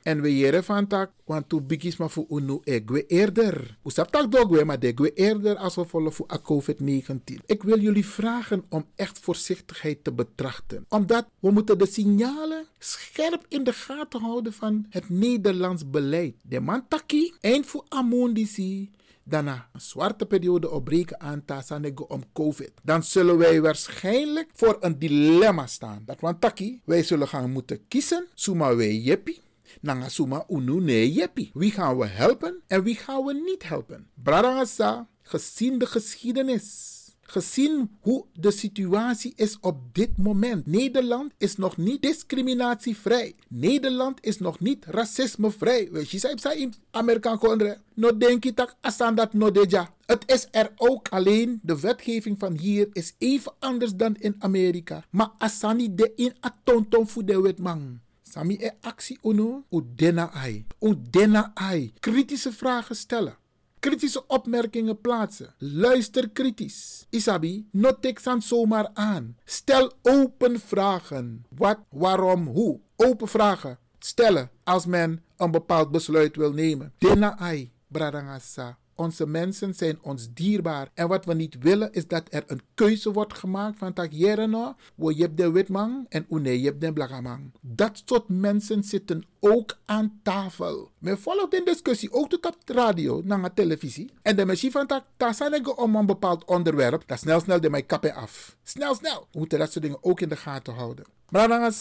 En 0.08 0.22
we 0.22 0.38
jere 0.38 0.64
van 0.64 0.88
tak, 0.88 1.12
want 1.26 1.50
tu 1.50 1.60
bigisma 1.62 2.08
fu 2.10 2.26
unu 2.30 2.62
egwe 2.64 3.06
eerder. 3.06 3.78
Sap 3.86 4.12
tak 4.12 4.32
dogwe, 4.32 4.64
maar 4.66 4.80
degwe 4.80 5.14
eerder 5.14 5.58
als 5.58 5.76
we 5.76 5.86
volgen 5.86 6.14
voor 6.14 6.32
a 6.32 6.40
COVID-19. 6.40 7.44
Ik 7.46 7.64
wil 7.64 7.80
jullie 7.80 8.06
vragen 8.06 8.64
om 8.70 8.86
echt 8.96 9.20
voorzichtigheid 9.20 10.04
te 10.04 10.14
betrachten. 10.14 10.86
Omdat 10.90 11.28
we 11.40 11.52
moeten 11.52 11.78
de 11.78 11.86
signalen 11.86 12.66
scherp 12.80 13.46
in 13.48 13.64
de 13.64 13.74
gaten 13.74 14.22
houden 14.22 14.54
van 14.54 14.86
het 14.90 15.10
Nederlands 15.10 15.90
beleid. 15.90 16.36
De 16.42 16.60
man 16.60 16.88
taki, 16.88 17.34
eind 17.42 17.66
voor 17.66 17.86
amondisi, 17.90 18.92
daarna 19.24 19.70
een 19.74 19.82
zwarte 19.82 20.26
periode 20.26 20.70
opbreken 20.70 21.20
aan 21.20 21.46
Tasanego 21.46 22.04
om 22.04 22.24
COVID. 22.34 22.72
Dan 22.84 23.04
zullen 23.04 23.38
wij 23.38 23.62
waarschijnlijk 23.62 24.50
voor 24.54 24.78
een 24.80 25.00
dilemma 25.00 25.68
staan. 25.68 26.04
Dat 26.06 26.20
want 26.20 26.42
taki, 26.42 26.82
wij 26.86 27.04
zullen 27.04 27.28
gaan 27.28 27.52
moeten 27.52 27.88
kiezen. 27.88 28.28
Suma 28.34 28.76
wij 28.76 28.96
jeppie. 28.96 29.46
Nanga 29.82 30.10
suma 30.10 30.46
unu 30.48 30.82
nee 30.82 31.12
jeppie. 31.12 31.52
Wie 31.54 31.72
gaan 31.72 31.98
we 31.98 32.06
helpen 32.06 32.62
en 32.68 32.84
wie 32.84 32.96
gaan 32.96 33.26
we 33.26 33.34
niet 33.34 33.68
helpen? 33.68 34.10
Bradangasa, 34.14 35.08
gezien 35.22 35.78
de 35.78 35.86
geschiedenis. 35.86 36.96
Gezien 37.30 37.98
hoe 38.00 38.26
de 38.34 38.52
situatie 38.52 39.34
is 39.36 39.58
op 39.60 39.78
dit 39.92 40.18
moment. 40.18 40.66
Nederland 40.66 41.34
is 41.38 41.56
nog 41.56 41.78
niet 41.78 42.02
discriminatievrij. 42.02 43.36
Nederland 43.48 44.18
is 44.22 44.40
nog 44.40 44.60
niet 44.60 44.86
racismevrij. 44.86 45.90
Je, 45.92 46.20
zei 46.36 46.60
in 46.60 46.74
Amerikaan 46.92 47.38
kondre. 47.38 47.78
No 47.94 48.18
denk 48.18 48.46
asan 48.82 49.16
dat 49.16 49.34
no 49.34 49.52
deja. 49.52 49.94
Het 50.06 50.24
is 50.26 50.48
er 50.52 50.72
ook 50.76 51.08
alleen, 51.08 51.60
de 51.64 51.80
wetgeving 51.80 52.40
van 52.40 52.58
hier 52.58 52.88
is 52.92 53.14
even 53.18 53.54
anders 53.60 53.96
dan 53.96 54.16
in 54.16 54.36
Amerika. 54.40 55.06
Maar 55.10 55.32
asani 55.38 55.96
de 55.96 56.12
in 56.16 56.34
atonton 56.40 57.08
voor 57.08 57.26
de 57.26 57.42
wetman. 57.42 58.00
Sami 58.32 58.56
e 58.56 58.72
actie 58.82 59.18
uno, 59.22 59.64
u 59.70 59.82
dena 59.96 60.32
ai. 60.32 60.66
U 60.80 60.96
dena 61.10 61.52
ai. 61.54 61.94
Kritische 62.00 62.52
vragen 62.52 62.96
stellen. 62.96 63.38
Kritische 63.80 64.28
opmerkingen 64.28 65.02
plaatsen. 65.02 65.54
Luister 65.58 66.30
kritisch. 66.30 67.06
Isabi, 67.10 67.68
not 67.72 68.28
aan 68.28 68.42
zomaar 68.42 68.90
aan. 68.94 69.38
Stel 69.46 69.92
open 70.02 70.60
vragen. 70.60 71.46
Wat, 71.50 71.80
waarom, 71.90 72.48
hoe. 72.48 72.80
Open 72.96 73.28
vragen 73.28 73.78
stellen 74.00 74.50
als 74.64 74.86
men 74.86 75.24
een 75.38 75.52
bepaald 75.52 75.92
besluit 75.92 76.36
wil 76.36 76.54
nemen. 76.54 76.94
Dena 76.98 77.38
ai, 77.38 77.72
bradangasa. 77.88 78.78
Onze 79.00 79.28
mensen 79.28 79.74
zijn 79.74 80.00
ons 80.02 80.28
dierbaar. 80.34 80.90
En 80.94 81.08
wat 81.08 81.26
we 81.26 81.34
niet 81.34 81.58
willen 81.60 81.92
is 81.92 82.08
dat 82.08 82.24
er 82.30 82.44
een 82.48 82.62
keuze 82.74 83.12
wordt 83.12 83.34
gemaakt 83.34 83.78
van 83.78 83.94
tak 83.94 84.12
no, 84.12 84.76
wo 84.96 85.12
je 85.12 85.34
de 85.34 85.52
witman 85.52 86.06
en 86.10 86.26
une 86.30 86.62
je 86.62 86.78
de 86.78 86.94
blagamang. 86.94 87.52
Dat 87.62 88.02
soort 88.06 88.28
mensen 88.28 88.84
zitten 88.84 89.24
ook 89.40 89.78
aan 89.86 90.20
tafel. 90.24 90.92
Men 90.98 91.20
volgt 91.20 91.52
de 91.52 91.62
discussie 91.66 92.12
ook 92.12 92.34
op 92.34 92.56
de 92.64 92.74
radio, 92.74 93.22
naar 93.24 93.42
de 93.42 93.52
televisie. 93.54 94.12
En 94.22 94.36
de 94.36 94.46
machine 94.46 94.72
van 94.72 94.88
tak, 94.88 95.04
tasanego 95.18 95.72
om 95.72 95.96
een 95.96 96.06
bepaald 96.06 96.46
onderwerp, 96.46 97.04
dat 97.06 97.20
snel 97.20 97.40
snel 97.40 97.62
de 97.62 97.70
mij 97.70 97.84
kappen 97.84 98.14
af. 98.14 98.58
Snel 98.64 98.96
snel. 98.96 99.28
We 99.32 99.40
moeten 99.40 99.60
dat 99.60 99.72
soort 99.72 99.84
dingen 99.84 100.04
ook 100.04 100.22
in 100.22 100.30
de 100.30 100.36
gaten 100.36 100.74
houden. 100.74 101.06
Maar 101.30 101.74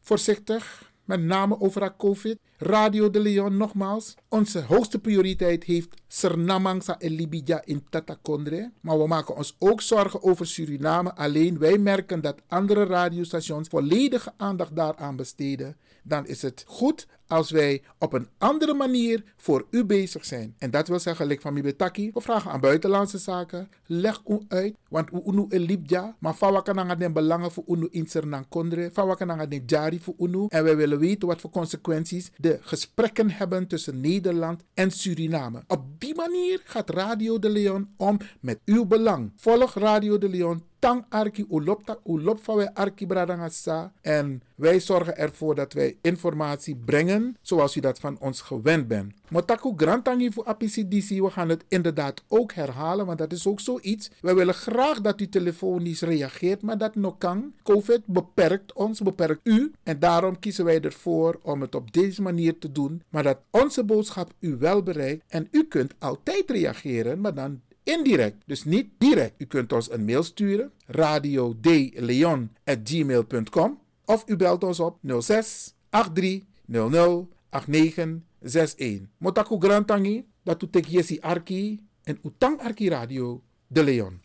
voorzichtig 0.00 0.92
met 1.06 1.22
name 1.22 1.60
over 1.60 1.96
COVID. 1.96 2.38
Radio 2.58 3.10
de 3.10 3.20
Leon 3.20 3.56
nogmaals. 3.56 4.14
Onze 4.28 4.62
hoogste 4.62 4.98
prioriteit 4.98 5.64
heeft 5.64 6.02
Sernamangsa 6.08 6.98
en 6.98 7.10
Libidja 7.10 7.62
in 7.64 7.84
Tatakondre. 7.90 8.72
Maar 8.80 8.98
we 8.98 9.06
maken 9.06 9.36
ons 9.36 9.56
ook 9.58 9.80
zorgen 9.80 10.22
over 10.22 10.46
Suriname. 10.46 11.14
Alleen 11.14 11.58
wij 11.58 11.78
merken 11.78 12.20
dat 12.20 12.42
andere 12.48 12.84
radiostations 12.84 13.68
volledige 13.68 14.32
aandacht 14.36 14.76
daaraan 14.76 15.16
besteden. 15.16 15.76
Dan 16.02 16.26
is 16.26 16.42
het 16.42 16.64
goed 16.66 17.06
als 17.26 17.50
wij 17.50 17.82
op 17.98 18.12
een 18.12 18.28
andere 18.38 18.74
manier 18.74 19.24
voor 19.36 19.66
u 19.70 19.84
bezig 19.84 20.24
zijn. 20.24 20.54
En 20.58 20.70
dat 20.70 20.88
wil 20.88 20.98
zeggen, 20.98 21.26
like 21.26 21.40
van 21.40 21.52
Mibetaki, 21.52 22.10
we 22.14 22.20
vragen 22.20 22.50
aan 22.50 22.60
buitenlandse 22.60 23.18
zaken. 23.18 23.68
Leg 23.86 24.22
u 24.26 24.38
uit, 24.48 24.74
want 24.88 25.12
u 25.12 25.20
unu 25.26 25.46
in 25.48 25.60
Libja, 25.60 26.16
maar 26.18 26.62
kan 26.62 26.98
den 26.98 27.12
belangen 27.12 27.52
voor 27.52 27.64
unu 27.66 27.88
in 27.90 28.06
Sernang 28.06 28.46
Kondre, 28.48 28.90
kan 29.16 29.48
den 29.48 29.62
jari 29.66 30.00
voor 30.00 30.14
unu. 30.18 30.46
En 30.48 30.64
wij 30.64 30.76
willen 30.76 30.98
weten 30.98 31.28
wat 31.28 31.40
voor 31.40 31.50
consequenties 31.50 32.30
de 32.36 32.58
gesprekken 32.60 33.30
hebben 33.30 33.66
tussen 33.66 34.00
Nederland 34.00 34.62
en 34.74 34.90
Suriname. 34.90 35.62
Op 35.66 35.84
die 35.98 36.14
manier 36.14 36.60
gaat 36.64 36.90
Radio 36.90 37.38
de 37.38 37.48
Leon 37.48 37.88
om 37.96 38.18
met 38.40 38.58
uw 38.64 38.84
belang. 38.84 39.32
Volg 39.36 39.74
Radio 39.74 40.18
de 40.18 40.28
Leon 40.28 40.62
tang 40.78 41.04
arki 41.08 41.44
ulop 41.50 41.84
tak 41.84 42.00
ulop 42.04 42.38
arki 42.74 43.06
bradangasa. 43.06 43.92
En 44.00 44.42
wij 44.54 44.80
zorgen 44.80 45.16
ervoor 45.16 45.54
dat 45.54 45.72
wij 45.72 45.96
informatie 46.02 46.76
brengen 46.76 47.15
zoals 47.40 47.76
u 47.76 47.80
dat 47.80 47.98
van 47.98 48.16
ons 48.20 48.40
gewend 48.40 48.88
bent. 48.88 49.14
Motaku 49.28 49.72
grantangi 49.76 50.32
voor 50.32 50.44
APCDC, 50.44 51.08
we 51.08 51.30
gaan 51.30 51.48
het 51.48 51.64
inderdaad 51.68 52.22
ook 52.28 52.52
herhalen, 52.52 53.06
want 53.06 53.18
dat 53.18 53.32
is 53.32 53.46
ook 53.46 53.60
zoiets. 53.60 54.10
Wij 54.20 54.34
willen 54.34 54.54
graag 54.54 55.00
dat 55.00 55.20
u 55.20 55.28
telefonisch 55.28 56.00
reageert, 56.00 56.62
maar 56.62 56.78
dat 56.78 56.94
nog 56.94 57.18
kan. 57.18 57.52
COVID 57.62 58.06
beperkt 58.06 58.72
ons, 58.72 59.00
beperkt 59.00 59.40
u. 59.42 59.72
En 59.82 59.98
daarom 59.98 60.38
kiezen 60.38 60.64
wij 60.64 60.80
ervoor 60.80 61.38
om 61.42 61.60
het 61.60 61.74
op 61.74 61.92
deze 61.92 62.22
manier 62.22 62.58
te 62.58 62.72
doen, 62.72 63.02
maar 63.08 63.22
dat 63.22 63.38
onze 63.50 63.84
boodschap 63.84 64.32
u 64.38 64.56
wel 64.56 64.82
bereikt. 64.82 65.24
En 65.28 65.48
u 65.50 65.64
kunt 65.64 65.94
altijd 65.98 66.50
reageren, 66.50 67.20
maar 67.20 67.34
dan 67.34 67.60
indirect, 67.82 68.36
dus 68.46 68.64
niet 68.64 68.88
direct. 68.98 69.34
U 69.38 69.44
kunt 69.44 69.72
ons 69.72 69.90
een 69.90 70.04
mail 70.04 70.22
sturen, 70.22 70.72
radiodeleon.gmail.com 70.86 73.78
of 74.04 74.24
u 74.26 74.36
belt 74.36 74.64
ons 74.64 74.80
op 74.80 74.98
06 75.20 75.74
83 75.90 76.42
00 76.66 77.28
8961. 77.50 79.08
Motaku 79.18 79.58
Grantangi, 79.58 80.24
dat 80.42 80.62
u 80.62 80.70
tek 80.70 80.86
yesi 80.88 81.18
arki 81.20 81.80
en 82.04 82.18
utang 82.22 82.60
arki 82.60 82.88
radio 82.88 83.42
de 83.66 83.82
Leon. 83.82 84.20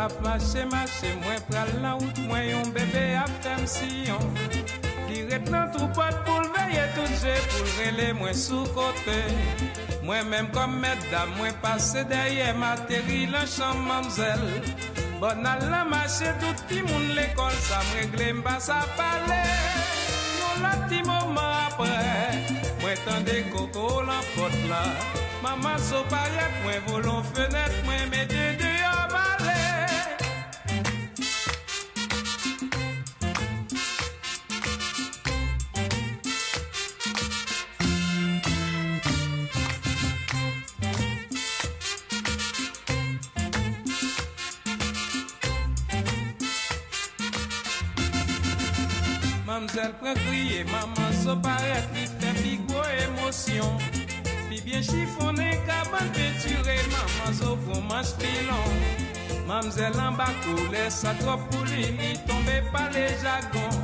Map 0.00 0.12
mache 0.24 0.64
mache 0.72 1.08
mwen 1.20 1.40
pral 1.48 1.70
la 1.82 1.90
wout 1.94 2.18
mwen 2.24 2.44
yon 2.48 2.68
bebe 2.72 3.02
ap 3.20 3.32
tem 3.44 3.66
siyon 3.68 4.22
Li 5.10 5.18
nan 5.52 5.66
troupot 5.74 6.22
pou 6.24 6.40
lveye 6.46 6.86
tout 6.94 7.12
je 7.20 7.34
pou 7.50 7.66
lrele 7.66 8.06
mwen 8.16 8.32
sou 8.42 8.64
kote 8.72 9.18
Mwen 10.06 10.30
menm 10.30 10.48
kom 10.54 10.78
meddam 10.80 11.34
mwen 11.36 11.52
pase 11.60 12.06
derye 12.08 12.48
materi 12.62 13.26
lan 13.34 13.44
chan 13.56 13.84
mamzel 13.90 14.46
Bon 15.20 15.44
al 15.52 15.66
la 15.74 15.82
mache 15.92 16.32
tout 16.40 16.64
ti 16.72 16.80
moun 16.88 17.12
l'ekol 17.18 17.60
sa 17.68 17.84
mregle 17.90 18.32
mba 18.40 18.56
sa 18.70 18.80
pale 18.96 19.42
Yon 20.38 20.64
la 20.64 20.74
ti 20.88 21.04
mouman 21.10 21.52
apre 21.66 22.00
Mwen 22.80 23.04
tande 23.04 23.36
koko 23.52 24.00
lan 24.08 24.24
pot 24.32 24.58
la 24.72 24.82
Maman 25.44 25.78
so 25.90 26.00
payet 26.08 26.60
mwen 26.64 26.84
volon 26.88 27.32
fenet 27.34 27.82
mwen 27.84 28.08
mede 28.16 28.48
de 28.64 28.69
Mamzelle 49.60 49.92
pren 50.00 50.14
kriye, 50.16 50.64
maman 50.72 51.12
so 51.12 51.34
paret 51.44 51.84
li 51.92 52.06
fe 52.08 52.30
pi 52.38 52.52
gwo 52.64 52.80
emosyon 53.04 53.74
Pi 54.48 54.56
bien 54.64 54.80
chifone, 54.80 55.50
kaban 55.66 56.08
peture, 56.16 56.76
maman 56.88 57.34
so 57.36 57.58
pou 57.66 57.82
manch 57.90 58.14
pilon. 58.16 58.80
Mamzelle 59.44 60.00
an 60.00 60.16
bakou, 60.16 60.64
lesa 60.72 61.12
trop 61.20 61.44
pou 61.50 61.68
li, 61.74 61.90
li 61.98 62.14
tombe 62.24 62.56
pa 62.72 62.86
le 62.94 63.04
jagon 63.20 63.76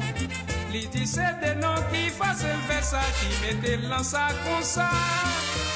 Li 0.73 0.87
di 0.95 1.05
se 1.05 1.29
de 1.45 1.53
non 1.61 1.77
ki 1.93 2.09
fase 2.17 2.57
l 2.57 2.65
fè 2.71 2.81
sa 2.81 3.05
Ki 3.21 3.29
mette 3.45 3.77
lan 3.85 4.05
sa 4.05 4.31
kon 4.47 4.65
sa 4.65 4.89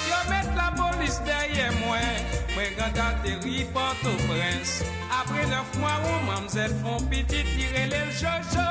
Yo 0.08 0.24
met 0.32 0.48
la 0.56 0.70
polis 0.80 1.20
derye 1.28 1.68
mwen 1.82 2.24
Mwen 2.54 2.72
ganda 2.80 3.12
teri 3.20 3.68
porto 3.76 4.16
prens 4.24 4.78
Apre 5.20 5.44
neuf 5.52 5.76
mwa 5.76 5.98
ou 6.08 6.20
mamzel 6.32 6.72
fon 6.80 7.04
pitit 7.12 7.52
Tire 7.52 7.90
le 7.92 8.06
l 8.08 8.14
jojo 8.16 8.70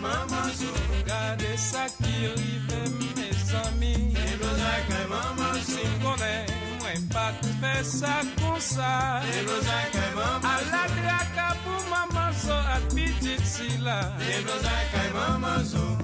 like 0.00 0.02
my 0.02 0.26
mama 0.26 0.50
so. 0.52 0.66
Gade 1.04 1.56
sakiri 1.56 2.52
fem 2.68 2.98
me 3.16 3.30
zami. 3.48 4.12
Never 4.12 4.52
like 4.58 4.88
my 4.88 5.06
mama 5.06 5.54
so. 5.60 5.72
Singone 5.72 6.46
mwen 6.80 7.08
pat 7.08 7.44
fe 7.60 7.82
sa 7.82 8.22
kon 8.40 8.60
sa. 8.60 9.20
Mama 10.14 10.40
so. 10.40 10.76
Ala 10.76 10.82
mama 11.90 12.32
so 12.34 12.54
at 12.54 12.82
pitit 12.94 13.40
mama 15.12 15.64
so. 15.64 16.00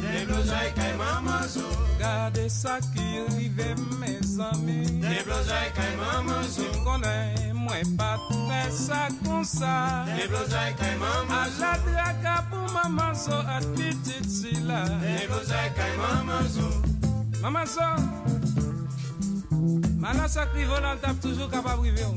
Des 0.00 0.24
blousons 0.26 0.70
kay 0.74 0.92
maman 0.98 1.48
so. 1.48 1.64
Gade 1.98 2.48
sa 2.50 2.78
ki 2.92 3.24
rive 3.36 3.74
mes 4.00 4.40
amis. 4.40 5.00
Des 5.00 5.22
blousons 5.24 5.70
kay 5.74 5.92
maman 5.96 6.44
so. 6.44 6.62
M'm 6.62 6.84
konen 6.84 7.56
mwen 7.60 7.96
pa 7.96 8.16
fè 8.28 8.62
sa 8.70 9.08
A 11.30 11.42
la 11.58 11.72
draka 11.84 12.36
pou 12.50 12.64
maman 12.72 13.14
so 13.14 13.36
at 13.48 13.64
pitit 13.76 14.26
si 14.28 14.52
la. 14.66 14.84
Maman 15.98 16.44
so. 16.48 16.68
Maman. 17.42 17.66
Manan 20.00 20.28
sa 20.28 20.48
kri 20.48 20.64
volan 20.64 20.96
tap 20.96 21.20
toujou 21.20 21.48
kapab 21.52 21.84
rive 21.84 22.04
ou. 22.08 22.16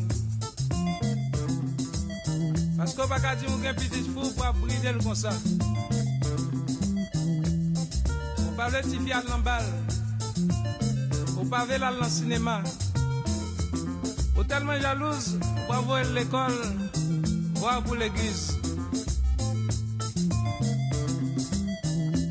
Pasko 2.79 3.07
baka 3.11 3.35
di 3.35 3.47
mwen 3.51 3.75
gen 3.75 4.07
fou 4.15 4.31
pa 4.39 4.55
bridel 4.55 5.03
kon 5.03 5.15
sa. 5.15 5.35
Kolè 8.73 8.89
ti 8.89 8.97
fi 9.05 9.11
al 9.13 9.27
nan 9.29 9.43
bal 9.45 9.65
Ou 11.37 11.43
pave 11.45 11.77
lal 11.77 11.99
nan 12.01 12.09
sinema 12.09 12.55
Ou 14.33 14.45
telman 14.49 14.79
jalouz 14.81 15.27
Ou 15.67 15.75
avouè 15.75 15.99
l'ekol 16.15 16.55
Ou 17.59 17.69
avou 17.69 17.93
l'egliz 17.99 18.41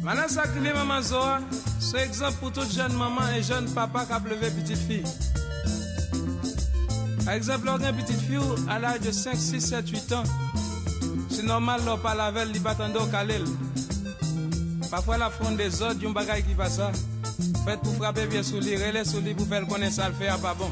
Manan 0.03 0.26
sakri 0.34 0.64
li 0.64 0.74
maman 0.74 1.07
zoa. 1.07 1.38
Se 1.78 2.03
ekzamp 2.03 2.43
pou 2.43 2.51
tout 2.51 2.74
jen 2.74 2.99
maman 2.99 3.36
E 3.38 3.45
jen 3.47 3.70
papa 3.78 4.03
ka 4.11 4.18
pleve 4.26 4.51
pitit 4.59 4.82
fi 4.82 4.99
Par 7.22 7.36
exemple, 7.36 7.70
lor 7.70 7.78
gen 7.86 7.95
pitit 8.01 8.18
fi 8.26 8.43
ou 8.43 8.59
Al 8.66 8.88
de 8.99 9.14
5, 9.14 9.38
6, 9.38 9.70
7, 9.78 9.95
8 9.95 10.18
an 10.18 10.26
Se 11.30 11.47
normal 11.47 11.86
lor 11.86 12.03
palavel 12.03 12.51
li 12.51 12.66
batando 12.66 13.07
kalel 13.14 13.47
Parfois, 14.93 15.16
la 15.16 15.30
fond 15.30 15.53
des 15.53 15.80
autres, 15.80 16.07
un 16.07 16.11
bagage 16.11 16.45
qui 16.47 16.53
va 16.53 16.68
ça. 16.68 16.93
Faites 17.64 17.80
pour 17.80 17.95
frapper 17.95 18.26
bien 18.26 18.43
sous 18.43 18.61
lui, 18.61 18.76
relais 18.76 19.07
sous 19.07 19.22
pour 19.22 19.49
faire 19.49 19.66
connaître 19.66 19.95
ça, 19.95 20.11
le 20.11 20.14
faire 20.14 20.38
pas 20.38 20.53
bon. 20.53 20.70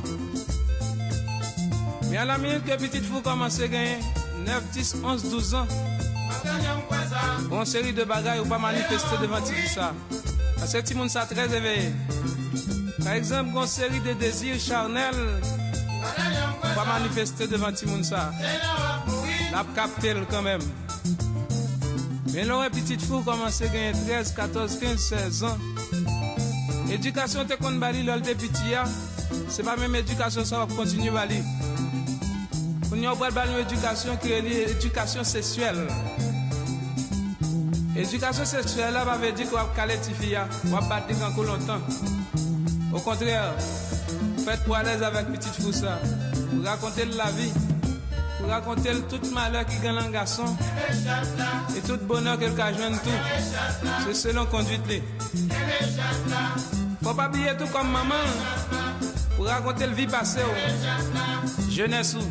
Mais 2.10 2.18
à 2.18 2.26
la 2.26 2.36
minute 2.36 2.62
que 2.66 2.76
petite 2.76 3.02
fille 3.02 3.22
commence 3.22 3.58
à 3.60 3.66
gagner 3.66 3.96
9, 4.44 4.62
10, 4.72 4.96
11, 5.02 5.30
12 5.30 5.54
ans, 5.54 5.66
une 7.50 7.64
série 7.64 7.94
de 7.94 8.04
bagages 8.04 8.40
ou 8.40 8.44
pas 8.44 8.58
manifester 8.58 9.16
devant 9.22 9.40
tout 9.40 9.54
ça. 9.74 9.94
Parce 10.58 10.74
que 10.74 10.80
tout 10.80 10.92
le 10.92 10.96
monde 10.96 11.08
ça 11.08 11.24
très 11.24 11.56
éveillé. 11.56 11.90
Par 13.02 13.14
exemple, 13.14 13.56
une 13.56 13.66
série 13.66 14.00
de 14.00 14.12
désirs 14.12 14.60
charnels 14.60 15.40
pas 16.74 16.84
manifester 16.84 17.46
devant 17.46 17.72
tout 17.72 17.86
le 17.86 17.92
monde 17.92 18.04
ça. 18.04 18.30
La 19.50 19.64
capté 19.74 20.14
quand 20.30 20.42
même. 20.42 20.60
Mais 22.32 22.46
lò 22.46 22.60
wè 22.60 22.70
pitit 22.70 23.02
fou 23.02 23.24
à 23.26 23.50
gagner 23.72 23.92
13, 23.92 24.32
14, 24.36 24.78
15, 24.78 24.98
16 25.00 25.44
ans. 25.44 25.58
Edukasyon 26.90 27.46
te 27.46 27.56
kon 27.58 27.78
bali 27.82 28.02
lòl 28.02 28.22
te 28.22 28.34
piti 28.34 28.70
ya, 28.72 28.84
se 29.50 29.62
pa 29.66 29.76
mèm 29.78 29.94
edukasyon 30.00 30.46
sa 30.46 30.62
wap 30.62 30.74
kontinu 30.76 31.10
bali. 31.14 31.40
Koun 32.88 33.02
yo 33.02 33.16
bral 33.18 33.34
bali 33.34 33.54
nou 33.54 33.64
edukasyon 33.64 34.18
ki 34.22 34.40
li 34.46 34.56
edukasyon 34.68 35.26
seksuel. 35.26 35.84
Edukasyon 37.98 38.46
seksuel 38.46 38.94
la 38.94 39.04
pa 39.06 39.18
ve 39.22 39.32
di 39.34 39.46
kwa 39.50 39.64
wap 39.64 39.76
kale 39.78 39.98
ti 40.02 40.14
fiya, 40.18 40.46
wap 40.74 40.88
bati 40.90 41.18
kankou 41.18 41.46
lontan. 41.46 41.82
Au 42.90 43.02
kontrèr, 43.02 43.54
fèt 44.46 44.66
pou 44.66 44.78
alèz 44.78 45.02
avec 45.06 45.30
pitit 45.34 45.62
fou 45.62 45.72
ça. 45.72 45.98
ou 46.52 46.62
rakonte 46.62 47.04
l 47.04 47.16
la 47.16 47.30
vie 47.30 47.69
pour 48.40 48.50
raconter 48.50 48.90
tout 49.08 49.20
malheur 49.32 49.66
qui 49.66 49.78
gagne 49.78 49.98
un 49.98 50.10
garçon 50.10 50.56
et 51.76 51.80
tout 51.80 51.98
bonheur 51.98 52.38
qu'elle 52.38 52.56
joint 52.56 52.90
tout. 52.92 53.10
C'est 54.06 54.14
selon 54.14 54.46
conduite 54.46 54.82
là. 54.88 54.96
Faut 57.02 57.14
pas 57.14 57.28
oublier 57.28 57.56
tout 57.58 57.66
comme 57.66 57.90
maman 57.90 58.14
pour 59.36 59.46
raconter 59.46 59.86
le 59.86 59.94
vie 59.94 60.06
passée. 60.06 60.40
oh. 60.44 61.70
Jeunesse 61.70 62.14
ou. 62.14 62.22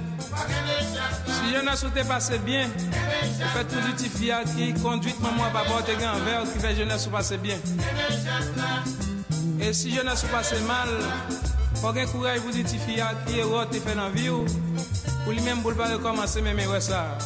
Si 1.28 1.54
jeunesse 1.54 1.84
ou 1.84 1.90
t'es 1.90 2.04
passé 2.04 2.38
bien, 2.40 2.68
vous 2.68 3.48
faites 3.54 3.68
tout 3.68 4.18
fiat 4.18 4.44
qui 4.56 4.74
conduit 4.76 5.16
maman 5.22 5.46
à 5.46 5.50
papa 5.50 5.82
te 5.84 5.92
un 5.92 6.20
verre 6.26 6.44
qui 6.54 6.60
fait 6.60 6.76
jeunesse 6.76 7.08
ou 7.08 7.10
passer 7.10 7.38
bien. 7.38 7.58
Et 9.62 9.74
si 9.74 9.92
jeunesse 9.92 10.24
ou 10.24 10.28
passe 10.28 10.54
mal, 10.68 10.90
Faut 11.82 11.94
gen 11.94 12.08
courage 12.08 12.42
ti 12.66 12.78
fille 12.78 13.04
qui 13.26 13.40
est 13.40 13.44
rote 13.44 13.74
et 13.74 13.80
fait 13.80 13.96
dans 13.96 14.10
vie 14.10 14.30
ou 14.30 14.46
pour 15.24 15.34
lui-même 15.34 15.62
pour 15.62 15.72
le 15.72 15.78
pas 15.78 15.92
recommencer 15.92 16.42
même 16.42 16.58
ouais 16.58 16.82
ça. 16.82 17.18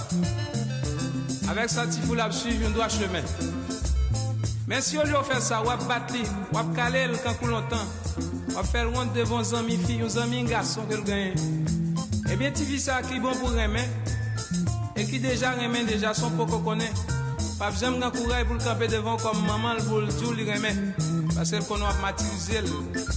Avec 1.49 1.69
ça 1.69 1.85
ti 1.87 1.99
fou 2.01 2.13
la 2.13 2.31
suivre 2.31 2.67
un 2.67 2.71
droit 2.71 2.89
chemin. 2.89 3.21
Mais 4.67 4.81
si 4.81 4.97
on 4.97 5.03
lui 5.03 5.13
fait 5.29 5.41
ça, 5.41 5.61
on 5.61 5.65
va 5.65 5.75
battre, 5.75 6.15
on 6.51 6.61
va 6.61 6.75
caler 6.75 7.07
le 7.07 7.17
quand 7.17 7.45
longtemps. 7.45 7.85
On 8.49 8.53
va 8.53 8.63
faire 8.63 8.89
honte 8.93 9.13
devant 9.13 9.39
un 9.39 9.59
ami 9.59 9.77
fille, 9.77 10.01
un 10.01 10.21
ami 10.21 10.43
garçon 10.43 10.81
que 10.89 10.95
le 10.95 11.01
gagne. 11.01 11.33
Eh 12.31 12.35
bien, 12.35 12.49
vis 12.49 12.79
ça 12.79 13.01
qui 13.01 13.15
est 13.15 13.19
bon 13.19 13.35
pour 13.35 13.49
remettre 13.49 13.89
et 14.95 15.05
qui 15.05 15.19
déjà 15.19 15.51
remet 15.51 15.83
déjà 15.83 16.13
son 16.13 16.29
qu'on 16.31 16.45
connaît. 16.45 16.91
Pas 17.59 17.71
besoin 17.71 17.91
de 17.91 18.17
courage 18.17 18.45
pour 18.45 18.55
le 18.55 18.63
camper 18.63 18.87
devant 18.87 19.17
comme 19.17 19.45
maman 19.45 19.75
pour 19.87 19.99
le 19.99 20.07
dire 20.07 20.31
lui 20.31 20.51
remet. 20.51 20.75
Parce 21.35 21.51
qu'elle 21.51 21.63
qu'on 21.63 21.77
va 21.77 21.93
matérialiser, 22.01 22.61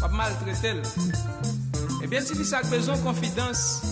va 0.01 0.09
maltraiter. 0.09 0.75
Eh 2.03 2.07
bien, 2.07 2.21
vis 2.21 2.45
ça 2.45 2.59
avec 2.59 2.71
besoin 2.71 2.97
de 2.97 3.03
confidence. 3.03 3.83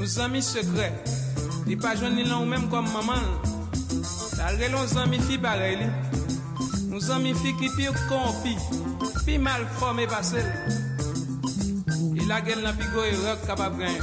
Ou 0.00 0.06
zami 0.08 0.40
sekre, 0.40 0.88
li 1.68 1.76
pa 1.76 1.92
jwen 1.92 2.14
ni 2.16 2.24
lan 2.24 2.40
ou 2.40 2.48
menm 2.48 2.70
kom 2.72 2.86
maman. 2.88 3.20
La 4.38 4.48
relon 4.56 4.86
zami 4.88 5.20
fi 5.28 5.36
bare 5.36 5.74
li, 5.76 5.88
ou 6.88 7.00
zami 7.04 7.34
qui 7.42 7.52
ki 7.60 7.68
pi 7.76 7.90
konfi, 8.08 8.56
mal 9.38 9.66
fome 9.78 10.06
basel. 10.06 10.46
Il 12.16 12.26
la 12.28 12.40
gen 12.44 12.62
la 12.62 12.72
pigo 12.72 13.04
e 13.04 13.12
rok 13.26 13.44
kapap 13.46 13.76
gen. 13.78 14.00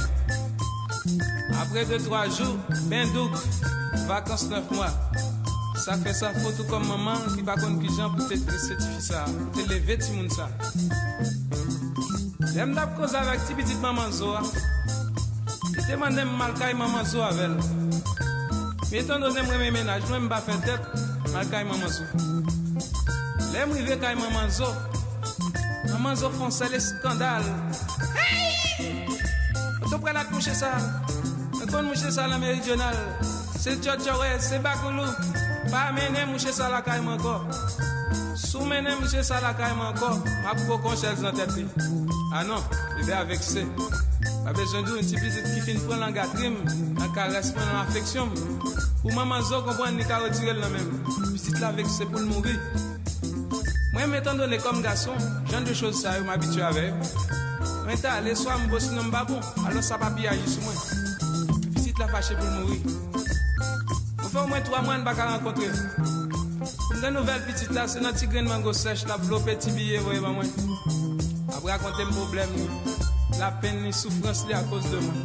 Apre 1.60 1.84
2-3 1.84 2.30
jou, 2.36 2.56
ben 2.88 3.10
douk, 3.12 3.34
Vacances 4.06 4.48
9 4.48 4.70
mois. 4.70 4.94
Sa 5.84 5.96
fait 5.96 6.14
sa 6.14 6.32
photo 6.34 6.64
comme 6.70 6.86
maman 6.86 7.18
ki 7.36 7.42
bakon 7.42 7.78
ki 7.82 7.90
jan 7.96 8.14
pou 8.14 8.26
te 8.28 8.38
trisetifi 8.38 9.02
sa, 9.02 9.24
pou 9.26 9.58
te 9.58 9.68
leve 9.68 9.98
ti 9.98 10.14
moun 10.14 10.30
sa. 10.30 10.48
Dem 12.54 12.74
dap 12.74 12.96
koz 12.96 13.14
avak 13.14 13.44
ti 13.46 13.54
pitit 13.54 13.78
maman 13.82 14.12
zo 14.12 14.32
a. 14.38 14.42
Deman 15.88 16.12
dem 16.12 16.28
malkay 16.36 16.74
maman 16.74 17.04
sou 17.06 17.22
avel. 17.24 17.56
Me 18.90 18.98
etan 19.00 19.22
do 19.24 19.30
zem 19.32 19.48
reme 19.48 19.70
menaj, 19.72 20.02
mwen 20.10 20.26
mba 20.26 20.36
fe 20.44 20.52
tet, 20.66 20.82
malkay 21.32 21.64
maman 21.64 21.88
sou. 21.88 22.04
Le 23.52 23.64
mrive 23.70 23.96
kay 23.96 24.14
maman 24.20 24.50
sou, 24.52 24.68
maman 25.88 26.16
sou 26.16 26.28
fon 26.36 26.52
sele 26.52 26.76
skandal. 26.76 27.40
Hey! 28.12 29.08
Oto 29.80 29.96
pre 29.98 30.12
la 30.12 30.26
kouche 30.28 30.52
sa, 30.52 30.76
kon 31.72 31.88
mouche 31.88 32.12
sa 32.12 32.28
la 32.28 32.36
meridional. 32.36 32.96
Se 33.56 33.80
tchotchore, 33.80 34.36
se 34.44 34.60
bakoulou, 34.60 35.08
pa 35.72 35.88
amene 35.88 36.28
mouche 36.28 36.52
sa 36.52 36.68
la 36.68 36.82
kay 36.84 37.00
manko. 37.00 37.40
Sou 38.48 38.64
menen 38.64 38.96
msye 39.02 39.22
sa 39.24 39.40
la 39.40 39.52
kayman 39.52 39.90
anko, 39.92 40.08
ma 40.40 40.54
pou 40.56 40.78
kon 40.78 40.78
kon 40.86 40.96
chèl 40.96 41.16
zan 41.20 41.34
tèt 41.36 41.50
li. 41.52 41.66
Ah 42.32 42.38
Anon, 42.40 42.62
bebe 42.96 43.12
a 43.12 43.26
vekse. 43.28 43.60
Pa 44.44 44.54
bejan 44.56 44.86
djou 44.86 44.96
yon 44.96 45.04
ti 45.04 45.18
bizit 45.20 45.44
ki 45.52 45.64
fin 45.66 45.82
pran 45.82 46.00
lan 46.00 46.14
gatrim, 46.16 46.56
an 46.96 47.12
ka 47.12 47.26
resmen 47.28 47.68
an 47.68 47.82
afeksyon. 47.82 48.32
Pou 49.02 49.12
maman 49.12 49.44
zo 49.44 49.60
kompwen 49.66 50.00
ni 50.00 50.06
ka 50.08 50.22
retirel 50.22 50.62
nan 50.62 50.72
men. 50.72 50.88
Bizit 51.34 51.60
la 51.60 51.74
vekse 51.76 52.08
pou 52.08 52.22
l 52.22 52.30
mouri. 52.30 52.56
Mwen 53.92 54.14
metan 54.14 54.40
donè 54.40 54.56
kom 54.64 54.80
gason, 54.80 55.20
jan 55.52 55.68
de 55.68 55.76
chòz 55.76 56.00
sa 56.00 56.16
yo 56.16 56.24
m'abitu 56.24 56.64
avè. 56.64 56.86
Mwen 57.84 58.00
ta 58.00 58.16
ale 58.16 58.32
swa 58.32 58.56
mbos 58.64 58.88
nan 58.94 59.10
mbabon, 59.10 59.44
alon 59.66 59.84
sa 59.84 60.00
papi 60.00 60.24
a 60.24 60.32
jis 60.40 60.56
mwen. 60.64 60.80
Bizit 61.76 62.00
la 62.00 62.08
fache 62.14 62.40
pou 62.40 62.48
l 62.48 62.56
mouri. 62.62 62.80
Mwen 64.22 64.32
fè 64.32 64.40
ou 64.40 64.48
mwen 64.48 64.64
3 64.72 64.86
mwen 64.88 65.04
baka 65.04 65.34
renkontre. 65.34 66.16
Mwen 66.58 67.14
nouvel 67.14 67.42
pitit 67.46 67.70
la, 67.70 67.86
se 67.86 68.00
nan 68.02 68.16
ti 68.18 68.26
gren 68.26 68.48
man 68.48 68.62
go 68.62 68.72
sech, 68.74 69.04
la 69.06 69.18
blo 69.22 69.38
peti 69.46 69.70
biye 69.76 70.00
voye 70.02 70.20
ba 70.20 70.32
mwen. 70.34 70.50
A 71.54 71.60
brakonte 71.62 72.02
m 72.06 72.10
problem 72.16 72.50
la 73.38 73.52
pen 73.62 73.82
ni 73.84 73.92
soufrans 73.94 74.42
li 74.48 74.56
a 74.56 74.62
kos 74.70 74.88
de 74.90 74.98
mwen. 75.04 75.22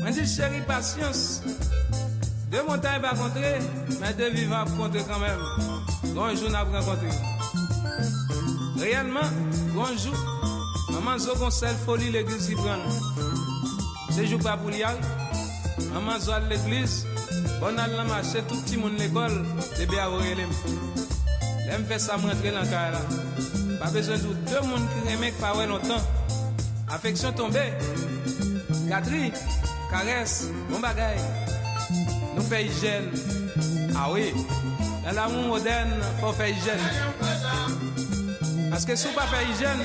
Mwen 0.00 0.14
di 0.14 0.26
cheri 0.30 0.62
pasyons, 0.68 1.42
de 2.52 2.62
montan 2.68 3.02
ba 3.02 3.16
kontre, 3.18 3.56
men 3.98 4.16
de 4.18 4.30
vivan 4.36 4.60
ap 4.62 4.70
kontre 4.78 5.02
kanmen. 5.08 5.42
Gonjou 6.14 6.52
nan 6.52 6.60
ap 6.62 6.74
renkontre. 6.78 7.10
Reyelman, 8.78 9.34
gonjou, 9.74 10.14
maman 10.94 11.18
zo 11.18 11.34
konsel 11.42 11.74
foli 11.84 12.12
l'eglise 12.14 12.54
li 12.54 12.60
pran. 12.62 12.86
Sejou 14.14 14.38
pa 14.46 14.54
pou 14.62 14.70
li 14.70 14.86
al, 14.86 15.02
maman 15.90 16.22
zo 16.22 16.38
al 16.38 16.46
l'eglise, 16.52 17.09
Bonne 17.60 17.78
à 17.78 17.86
l'amarché, 17.86 18.42
tout 18.48 18.56
petit 18.62 18.78
monde 18.78 18.92
à 18.98 19.02
l'école, 19.02 19.44
et 19.78 19.86
bien 19.86 20.04
avoué. 20.04 20.34
Je 21.66 21.84
fais 21.84 21.98
ça 21.98 22.16
m'entraîner 22.16 22.52
dans 22.52 22.62
le 22.62 22.66
cas. 22.66 22.90
Pas 23.78 23.90
besoin 23.90 24.16
de 24.16 24.22
deux 24.22 24.34
personnes 24.44 24.88
qui 25.06 25.14
remettent 25.14 25.38
parler 25.38 25.66
longtemps. 25.66 26.02
Affection 26.88 27.32
tombée. 27.32 27.72
Catherine, 28.88 29.32
caresse, 29.90 30.48
bon 30.70 30.80
bagaille. 30.80 31.20
Nous 32.34 32.42
faisons 32.42 32.80
jeune. 32.82 33.10
Ah 33.94 34.08
oui, 34.10 34.32
dans 35.04 35.12
l'amour 35.12 35.48
moderne, 35.48 36.00
pour 36.18 36.34
faire 36.34 36.48
jeune. 36.48 36.80
Parce 38.70 38.86
que 38.86 38.96
si 38.96 39.06
on 39.06 39.10
ne 39.10 39.14
peut 39.14 39.20
pas 39.30 39.42
être 39.42 39.60
jeune, 39.60 39.80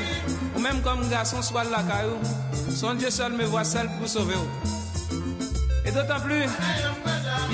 ou 0.56 0.60
même 0.60 0.82
comme 0.82 1.10
garçon, 1.10 1.42
soit 1.42 1.66
de 1.66 1.72
la 1.72 1.84
caille. 1.84 2.08
Son 2.74 2.94
Dieu 2.94 3.10
seul 3.10 3.34
me 3.34 3.44
voit 3.44 3.66
seul 3.66 3.90
pour 4.00 4.08
sauver. 4.08 4.36
Et 5.86 5.92
d'autant 5.92 6.20
plus 6.22 6.46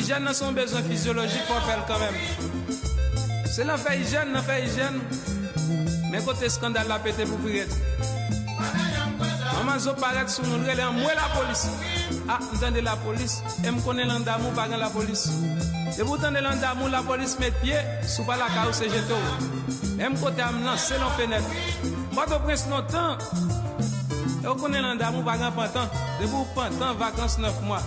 l'hygiène 0.02 0.28
a 0.28 0.34
son 0.34 0.52
besoin 0.52 0.82
physiologique 0.82 1.46
pour 1.46 1.62
faire 1.62 1.86
quand 1.88 2.00
même. 2.00 2.16
C'est 3.46 3.64
l'enfer 3.64 3.94
hygiène, 3.94 4.34
l'enfer 4.34 4.66
hygiène. 4.66 5.00
Mais 6.12 6.24
côté 6.24 6.50
scandale, 6.50 6.88
la 6.88 6.98
pété 6.98 7.24
pour 7.24 7.38
prier. 7.38 7.66
Maman 9.54 9.78
zo 9.78 9.94
paraît 9.94 10.28
sous 10.28 10.42
elle 10.44 10.78
moi 11.02 11.12
la 11.14 11.40
police. 11.40 11.68
Ah, 12.28 12.40
entendez 12.56 12.82
la 12.82 12.96
police, 12.96 13.44
et 13.64 13.70
me 13.70 13.80
connaît 13.80 14.06
l'andamou, 14.06 14.50
pas 14.56 14.68
la 14.68 14.90
police. 14.90 15.30
Et 16.00 16.02
vous 16.02 16.16
entendez 16.16 16.42
l'andamou, 16.42 16.88
la 16.88 17.04
police 17.04 17.38
met 17.40 17.52
pied, 17.52 17.76
sous 18.02 18.24
pas 18.24 18.38
la 18.38 18.48
carrosse 18.48 18.82
et. 18.82 19.98
Même 19.98 20.18
côté 20.20 20.42
am 20.42 20.64
dans 20.64 20.78
fenêtre. 20.78 21.46
Moi, 22.12 22.26
prince 22.26 22.68
longtemps. 22.70 23.18
Et 24.44 24.48
vous 24.48 25.22
pas 25.22 25.38
grand 25.38 25.52
pantan. 25.52 25.88
Vous 26.22 26.48
pantan, 26.56 26.96
vacances 26.96 27.38
9 27.38 27.62
mois. 27.62 27.84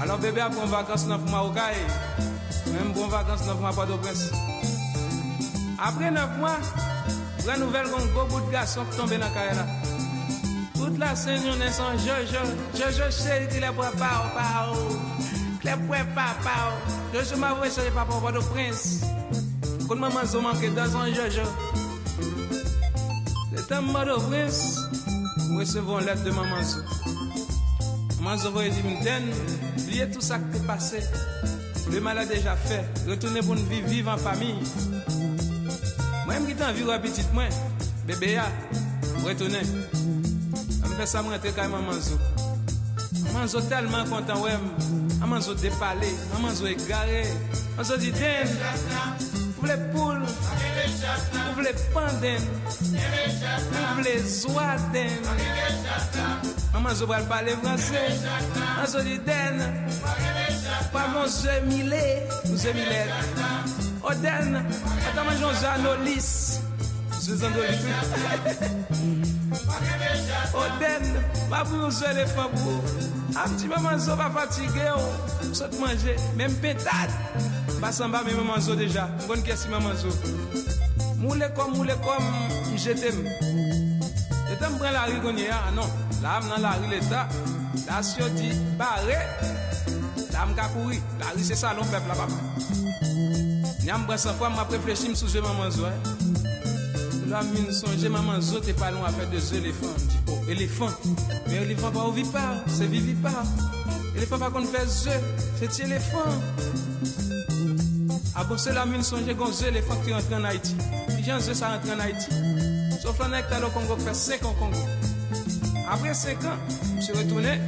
Alors 0.00 0.18
bébé 0.18 0.40
a 0.40 0.50
pris 0.50 0.68
vacances 0.68 1.06
dans 1.06 1.18
Marocain, 1.18 1.62
même 2.66 2.92
bon 2.92 3.08
vacances 3.08 3.46
dans 3.46 3.56
Port-au-Prince. 3.56 4.30
Après 5.78 6.10
9 6.10 6.38
mois, 6.38 6.58
la 7.46 7.56
nouvelle 7.56 7.86
qu'on 7.88 8.04
gros 8.06 8.26
bout 8.26 8.46
de 8.46 8.52
garçon 8.52 8.84
qui 8.90 8.96
tombe 8.96 9.10
dans 9.10 9.18
la 9.18 9.28
carrière. 9.28 9.66
Toute 10.74 10.98
la 10.98 11.16
Saint-Journée 11.16 11.70
sans 11.70 11.92
Jojo, 11.92 12.44
Jojo 12.74 13.10
chéri 13.10 13.48
qui 13.48 13.58
les 13.60 13.70
boit 13.70 13.90
pas 13.92 14.24
oh, 14.24 14.38
pao, 14.38 14.74
oh. 14.74 14.96
qui 15.60 15.66
les 15.66 15.76
boit 15.76 15.96
pas 16.14 16.36
pao. 16.44 16.72
Oh. 16.74 17.14
Jojo 17.14 17.36
m'a 17.36 17.54
voué 17.54 17.70
chéri 17.70 17.90
papa 17.90 18.12
Port-au-Prince. 18.20 19.00
Quand 19.88 19.96
maman 19.96 20.20
a 20.20 20.40
manqué 20.40 20.68
dans 20.70 20.96
un 20.96 21.06
Jojo. 21.08 21.42
C'est 23.56 23.72
un 23.74 23.82
Port-au-Prince, 23.82 24.80
nous 25.48 25.58
recevons 25.58 25.98
l'aide 25.98 26.22
de 26.22 26.30
maman. 26.30 26.62
Zou. 26.62 26.95
Maman 28.26 28.38
zo 28.38 28.50
va 28.50 28.62
dire 28.64 30.10
tout 30.12 30.20
ça 30.20 30.36
qui 30.36 30.58
est 30.58 30.66
passé. 30.66 30.98
Le 31.92 32.00
mal 32.00 32.18
a 32.18 32.26
déjà 32.26 32.56
fait. 32.56 32.84
Retournez 33.08 33.38
pour 33.38 33.54
nous 33.54 33.64
vivre, 33.66 33.86
vivre 33.86 34.10
en 34.10 34.16
famille. 34.16 34.56
Moi, 36.24 36.34
je 36.40 36.54
suis 36.54 36.64
envie 36.64 36.82
de 36.82 37.08
petite 37.08 37.32
moi. 37.32 37.44
Bébé, 38.04 38.40
retournez. 39.24 39.62
Je 39.62 40.88
fais 40.98 41.06
ça, 41.06 41.22
je 41.22 41.30
rentre 41.30 41.54
quand 41.54 41.68
maman. 41.68 41.92
Maman 43.32 43.68
tellement 43.68 44.04
content, 44.04 44.42
ouais. 44.42 44.58
Maman 45.20 45.40
zo 45.40 45.54
dépalé, 45.54 46.08
maman 46.34 46.52
zo 46.52 46.66
égaré. 46.66 47.26
Maman 47.78 47.96
dit, 47.96 48.10
den, 48.10 48.48
vous 49.34 49.60
voulez 49.60 49.76
poule, 49.94 50.22
Vle 51.56 51.72
panden 51.92 52.42
Vle 53.96 54.14
zwaden 54.22 55.20
Maman 56.72 56.94
zo 56.94 57.06
pral 57.06 57.24
pale 57.28 57.56
franse 57.62 58.02
An 58.80 58.86
zo 58.86 59.02
di 59.02 59.18
den. 59.24 59.62
Pa 60.92 61.06
mon 61.12 61.28
zemile 61.28 62.26
Ou 62.50 62.56
zemilet 62.56 63.10
Oden 64.02 64.56
Ata 65.08 65.24
manjon 65.24 65.54
zanolis 65.60 66.45
Zezan 67.26 67.52
do 67.52 67.60
li 67.60 67.76
tout. 67.82 67.90
Oden, 70.54 71.04
mabou 71.50 71.90
zwe 71.90 72.12
le 72.14 72.26
fabou. 72.30 72.78
Amti 73.34 73.66
maman 73.66 73.98
zo 73.98 74.14
pa 74.16 74.28
fatige 74.30 74.84
yo. 74.86 75.00
Sot 75.52 75.74
manje, 75.80 76.14
men 76.38 76.54
petad. 76.62 77.10
Basan 77.82 78.14
ba 78.14 78.22
men 78.22 78.36
maman 78.38 78.62
zo 78.62 78.76
deja. 78.78 79.08
Mgon 79.24 79.42
kesi 79.42 79.68
maman 79.68 79.96
zo. 79.98 80.14
Moule 81.18 81.50
kom, 81.56 81.74
moule 81.74 81.96
kom, 82.04 82.22
mjetem. 82.70 83.18
Etan 84.54 84.78
mwen 84.78 84.94
la 84.94 85.08
ri 85.10 85.18
konye 85.24 85.48
ya, 85.50 85.58
anon. 85.72 85.90
La 86.22 86.36
am 86.38 86.46
nan 86.46 86.62
la 86.62 86.76
ri 86.78 86.94
leta. 86.94 87.26
La 87.88 88.02
syo 88.06 88.28
di 88.38 88.54
bare. 88.78 89.18
La 90.30 90.46
m 90.46 90.54
kakouri. 90.54 91.02
La 91.18 91.34
ri 91.34 91.42
se 91.42 91.58
salon 91.58 91.90
pep 91.90 92.06
la 92.06 92.14
papa. 92.14 92.38
Nyam 93.82 94.06
basan 94.06 94.38
fwa 94.38 94.54
m 94.54 94.62
ap 94.62 94.70
reflechim 94.70 95.18
sou 95.18 95.26
zwe 95.26 95.42
maman 95.42 95.74
zo. 95.74 95.90
Eh. 95.90 96.55
la 97.28 97.42
mine 97.42 97.72
songe, 97.72 98.08
maman 98.08 98.40
zo 98.40 98.60
t'es 98.60 98.72
pas 98.72 98.90
long 98.90 99.04
avec 99.04 99.30
deux 99.30 99.54
éléphants. 99.54 99.86
Dit, 99.98 100.16
oh, 100.28 100.38
éléphant, 100.48 100.90
mais 101.48 101.56
éléphant 101.56 101.88
ah 101.88 101.98
pas 101.98 102.08
ou 102.08 102.12
vit 102.12 102.24
pas, 102.24 102.64
c'est 102.66 102.86
vivi 102.86 103.14
pas. 103.14 103.42
Éléphant 104.16 104.38
pas 104.38 104.50
qu'on 104.50 104.64
fait 104.64 104.86
zo, 104.86 105.10
c'est 105.58 105.84
éléphant. 105.84 106.30
Après 108.34 108.58
cela, 108.58 108.74
la 108.74 108.86
mine 108.86 109.02
songe, 109.02 109.26
gon 109.34 109.52
zo 109.52 109.66
éléphant 109.66 109.96
qui 110.04 110.12
rentre 110.12 110.32
en 110.34 110.44
Haïti. 110.44 110.76
J'en 111.26 111.40
zo 111.40 111.54
ça 111.54 111.80
en 111.84 112.00
Haïti. 112.00 112.28
Sauf 113.02 113.18
l'année 113.18 113.42
que 113.42 113.50
t'as 113.50 113.60
le 113.60 113.66
Congo 113.68 113.96
fait 113.96 114.14
5 114.14 114.44
ans 114.44 114.50
au 114.50 114.54
Congo. 114.54 114.78
Après 115.90 116.14
5 116.14 116.44
ans, 116.44 116.58
je 116.96 117.02
suis 117.02 117.12
retourné. 117.12 117.58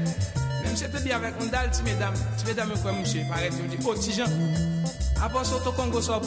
Même 0.64 0.74
si 0.74 0.84
c'était 0.84 1.00
bien 1.00 1.16
avec 1.16 1.34
un 1.40 1.46
dalle, 1.46 1.70
tu 1.76 1.82
mesdames, 1.82 2.14
tu 2.38 2.46
mesdames, 2.46 2.72
quoi, 2.82 2.92
monsieur, 2.92 3.22
paraît-il, 3.28 3.68
dit, 3.68 3.84
oh, 3.86 3.94
tijan. 3.94 4.24
Après, 5.22 5.38
ah 5.40 5.44
sur 5.44 5.62
ton 5.62 5.72
Congo, 5.72 6.00
sur 6.00 6.20
le 6.20 6.26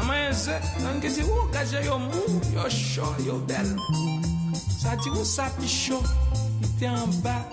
amayeze 0.00 0.54
nangezi 0.82 1.22
ugaje 1.22 1.84
yo 1.86 1.98
mou 1.98 2.40
yo 2.54 2.68
chaud 2.68 3.18
yo 3.26 3.38
belle 3.48 3.76
ça 4.80 4.96
dit 4.96 5.10
où 5.10 5.24
ça 5.24 5.44
pichot 5.60 6.02
il 6.60 6.66
était 6.66 6.88
en 6.88 7.06
bas 7.22 7.48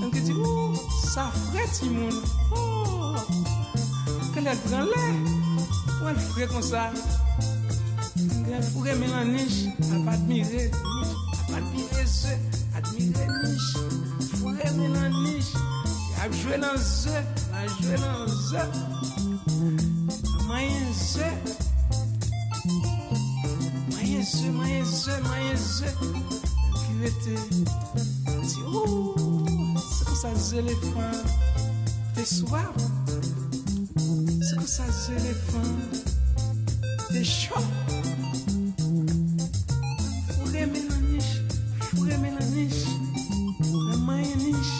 nangezi 0.00 0.32
où 0.32 0.74
ça 1.14 1.30
frette 1.46 1.82
oh 2.54 3.14
qu'elle 4.34 4.46
est 4.46 4.68
grand 4.68 4.84
là 4.84 5.02
ou 6.02 6.46
comme 6.52 6.62
ça 6.62 6.90
elle 8.52 8.66
pourrait 8.72 8.96
mélanger 8.96 9.70
à 9.92 10.04
pas 10.04 10.12
admirer 10.12 10.70
à 10.72 11.52
pas 11.52 11.58
admirer 11.58 12.06
ce 12.06 12.32
niche 13.46 13.76
pourrait 14.40 14.72
mélanger 14.72 15.40
à 16.22 16.30
jouer 16.30 16.58
dans 16.58 16.76
ce 16.76 17.08
à 17.54 17.66
jouer 17.66 17.96
dans 17.96 18.26
semence, 24.40 25.04
semence, 25.04 25.84
piwete, 26.86 27.36
si 28.42 28.60
ou, 28.62 29.14
se 29.76 30.04
kon 30.04 30.16
sa 30.16 30.34
zelefan, 30.34 31.12
te 32.14 32.24
swav, 32.24 32.76
se 34.40 34.54
kon 34.56 34.66
sa 34.66 34.86
zelefan, 34.88 35.68
te 37.10 37.24
chou. 37.24 37.60
Fure 40.32 40.66
menanish, 40.72 41.32
fure 41.90 42.16
menanish, 42.24 42.82
la 43.90 43.96
maye 44.08 44.34
nish. 44.40 44.74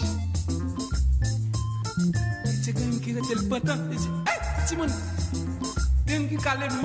E 2.48 2.56
te 2.64 2.72
ki 2.72 3.18
rete 3.18 3.36
l 3.36 3.48
patan, 3.52 3.88
ti, 3.92 4.08
e, 4.24 4.40
ti 4.64 4.80
moun, 4.80 5.00
gen 6.08 6.28
ki 6.32 6.40
kalen 6.48 6.80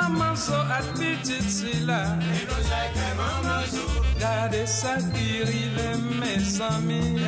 mama 0.00 0.36
so 0.36 0.56
atititsila 0.78 2.18
gade 4.18 4.66
sakirive 4.66 5.96
mesami 6.20 7.20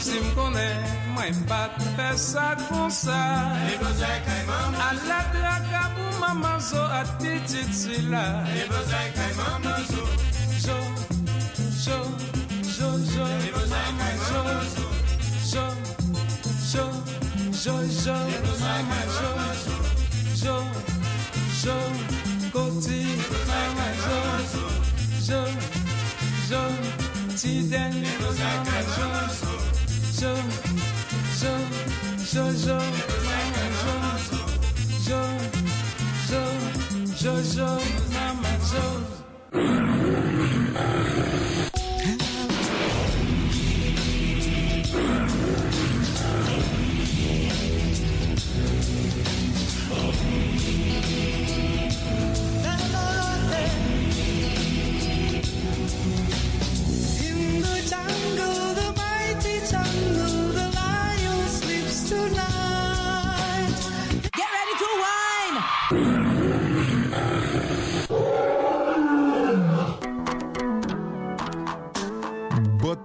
si 0.00 0.20
mkone 0.20 0.68
mwen 1.14 1.34
pat 1.48 1.76
pesak 1.96 2.58
kon 2.68 2.90
sa 2.90 3.52
alat 4.88 5.30
lakabu 5.44 6.06
mama 6.20 6.60
so 6.60 6.82
atititsila 7.00 8.44
jo 10.64 10.78
jo 11.84 11.98
jo 12.76 12.90
jo 13.14 13.26
mama 13.72 14.08
jo 14.28 14.42
jo 15.52 15.66
jo 16.72 16.86
jo 17.64 17.76
jo 18.04 18.16
mama 18.60 19.00
jo 19.16 19.35
Maman 27.36 27.92
jo, 28.96 29.12
jo, 30.20 30.32
jo, 31.42 31.54
jo, 32.32 32.44
jo 32.64 32.66
jo, 32.66 32.80
jo, 35.08 35.22
jo, 36.30 36.44
jo, 37.20 37.34
jo 37.54 37.80
Maman 38.12 38.60